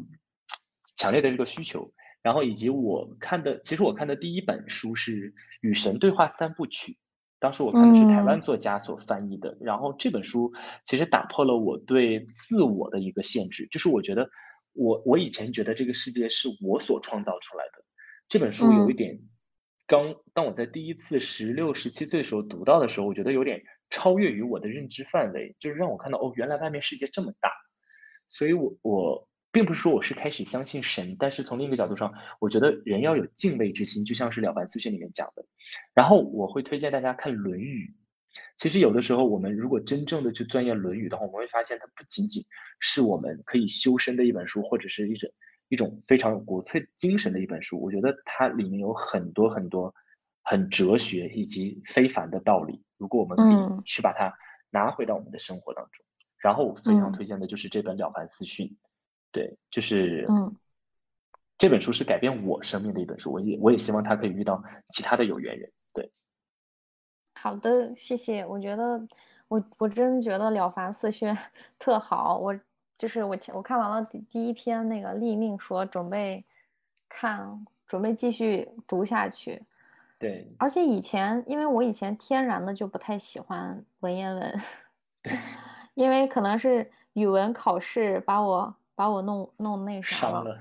[0.95, 1.91] 强烈的这个需求。
[2.23, 5.31] 然后以及我看的，其实我看的第一本书是
[5.61, 6.91] 《与神对话三部曲》，
[7.39, 9.57] 当时我看的是台湾作家所翻译的。
[9.59, 10.53] 然后这本书
[10.85, 14.29] 其实打破了我对自我的一个限制，就是我觉得
[14.73, 17.83] 我我以前觉得这个世界是我所创造出来的。
[18.29, 19.19] 这本书有一点，
[19.87, 27.51] 刚当我在第一次十六、十七岁时候读到的时候，我觉得有点超越于我的认知范围，就是让我看到哦，原来外面世界这么大。
[28.27, 29.27] 所以我我。
[29.53, 35.45] 并不是说我是开始相信神，但是从另一个角度上，我觉得人要有敬畏之心，就像是《了凡四训》里面讲的。
[35.93, 37.93] 然后我会推荐大家看《论语》。
[38.55, 42.41] 其实有的时候，我们如果真正的去钻研《论语》的话，我们会发现它不仅仅
[42.79, 45.29] 是我们可以修身的一本书，或者是一种
[45.67, 47.77] 一种非常有国粹精神的一本书。
[47.83, 49.93] 我觉得它里面有很多很多
[50.43, 52.81] 很哲学以及非凡的道理。
[53.01, 54.31] 如果我们可以去把它
[54.69, 56.05] 拿回到我们的生活当中，
[56.37, 58.67] 然后我非常推荐的就是这本《了凡四训》。
[59.31, 60.55] 对，就是嗯，
[61.57, 65.71] 这本书是改变我生命的一本书，我也我也希望它可以遇到其他的有缘人。
[65.93, 66.11] 对，
[67.33, 68.45] 好的，谢谢。
[68.45, 69.01] 我觉得
[69.47, 71.27] 我我真觉得《了凡四训》
[71.79, 72.55] 特好，我
[72.99, 76.45] 就是我我看完了第第一篇那个立命说，准备
[77.09, 79.63] 看，准备继续读下去。
[80.21, 84.61] 对，而且以前因为我以前天然的就不太喜欢文言文，
[85.95, 88.73] 因为可能是语文考试把我。
[88.93, 90.55] 把我弄弄那啥了，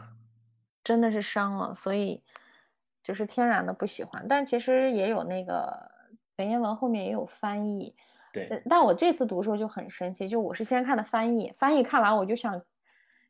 [0.82, 2.22] 真的是伤了，所以
[3.02, 4.24] 就是天然的不喜欢。
[4.26, 5.90] 但其实也有那个
[6.38, 7.94] 文言文后面也有翻译，
[8.32, 8.62] 对。
[8.66, 12.58] 但我这次读的时候就很神奇，就我是先看的翻译，翻译看完我就想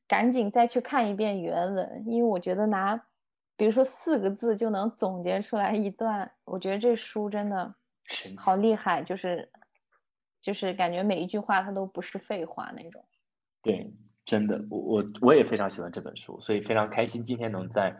[0.07, 2.95] 赶紧再去看一遍原文，因为我觉得拿
[3.61, 7.75] 比如说四个字就能总结出来一段，我觉得这书真的
[8.39, 9.47] 好厉害，就是
[10.41, 13.05] 就是感觉每一句话它都不是废话那种。
[13.61, 13.95] 对。
[14.23, 17.99] 真的，我我我也非常喜欢这本书，所以非常开心今天能在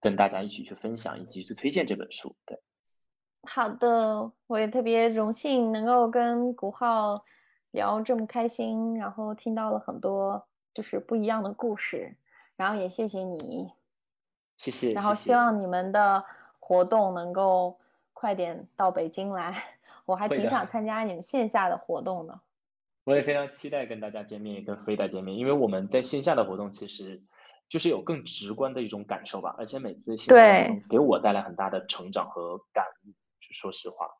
[0.00, 2.34] 跟大家一起去分享以及去推荐这本书。
[2.44, 2.60] 对，
[3.42, 7.22] 好的，我也特别荣幸能够跟古浩
[7.70, 12.16] 聊这么开心，然后听到了很多就是不一样的故事，
[12.56, 13.70] 然后也谢谢你，
[14.58, 16.22] 谢谢，然后希望你们的
[16.60, 17.78] 活动能够
[18.12, 19.64] 快点到北京来，
[20.04, 22.38] 我还挺想参加你们线下的活动的。
[23.04, 27.22] 我也非常期待跟大家见面，跟飞达见面，因为我们在线下的活动其实
[27.66, 33.14] 就是有更直观的一种感受吧，而且每次线下给我带来很大的成长和感悟。
[33.40, 34.10] 说实话，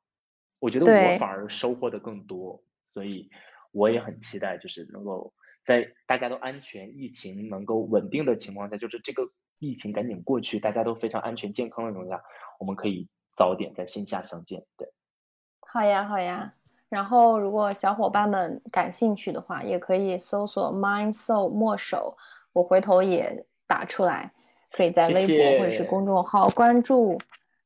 [0.59, 3.29] 我觉得我反而收获的更多，所以
[3.73, 5.35] 我也很期待，就是能够
[5.67, 9.31] 在大家都安全、疫情能够稳定的情况下，就是这个
[9.61, 12.23] 疫情赶紧过去，大家都非常安全健康的情况下，
[12.59, 14.65] 我们可以早点在线下相见。
[14.77, 14.89] 对，
[15.61, 16.55] 好呀，好呀。
[16.89, 22.17] 然后，如果小伙伴们感兴趣的话，也可以搜索 “mind soul” 墨手，
[22.55, 24.33] 我回头也打出来，
[24.73, 27.19] 可以在微博或者是公众号关注。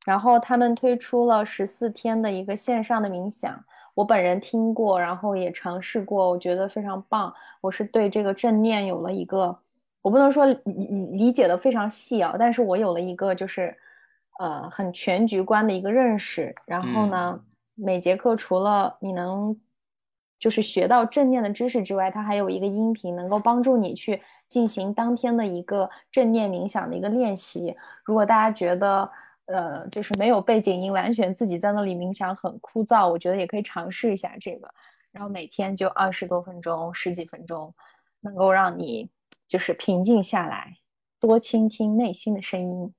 [0.05, 3.63] 然后他们推出了十四天的一个线上的冥想，
[3.93, 7.33] 我本人听过，然后也尝试过，我觉得非常棒。
[7.61, 9.57] 我是对这个正念有了一个，
[10.03, 10.61] 我不能说理
[11.11, 13.75] 理解的非常细啊，但是我有了一个就是
[14.37, 16.55] 呃很全局观的一个认识。
[16.67, 17.43] 然后呢？
[17.75, 19.59] 每节课除了你能
[20.37, 27.75] 就是学到正念的知识之外，它还有一个音频，能够帮助你去进行当天的一个正念冥想的一个练习。
[28.05, 29.09] 如果大家觉得
[29.45, 34.69] 呃就是没有背景音，完全自己在那里冥想很枯燥，我觉得也可以尝试一下这个。
[35.11, 37.73] 然后每天就二十多分钟、十几分钟，
[38.21, 39.09] 能够让你
[39.53, 40.77] 就是平静下来，
[41.19, 42.91] 多倾听内心的声音。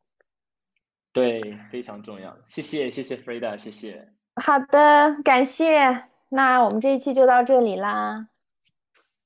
[1.12, 2.38] 对，非常重要。
[2.46, 4.12] 谢谢，谢谢 Freda，谢谢。
[4.36, 6.04] 好的，感谢。
[6.28, 8.28] 那我们这一期就到这里啦。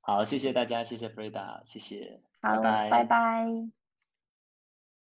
[0.00, 3.77] 好，谢谢大家，谢谢 Freda，谢谢，好，拜拜拜。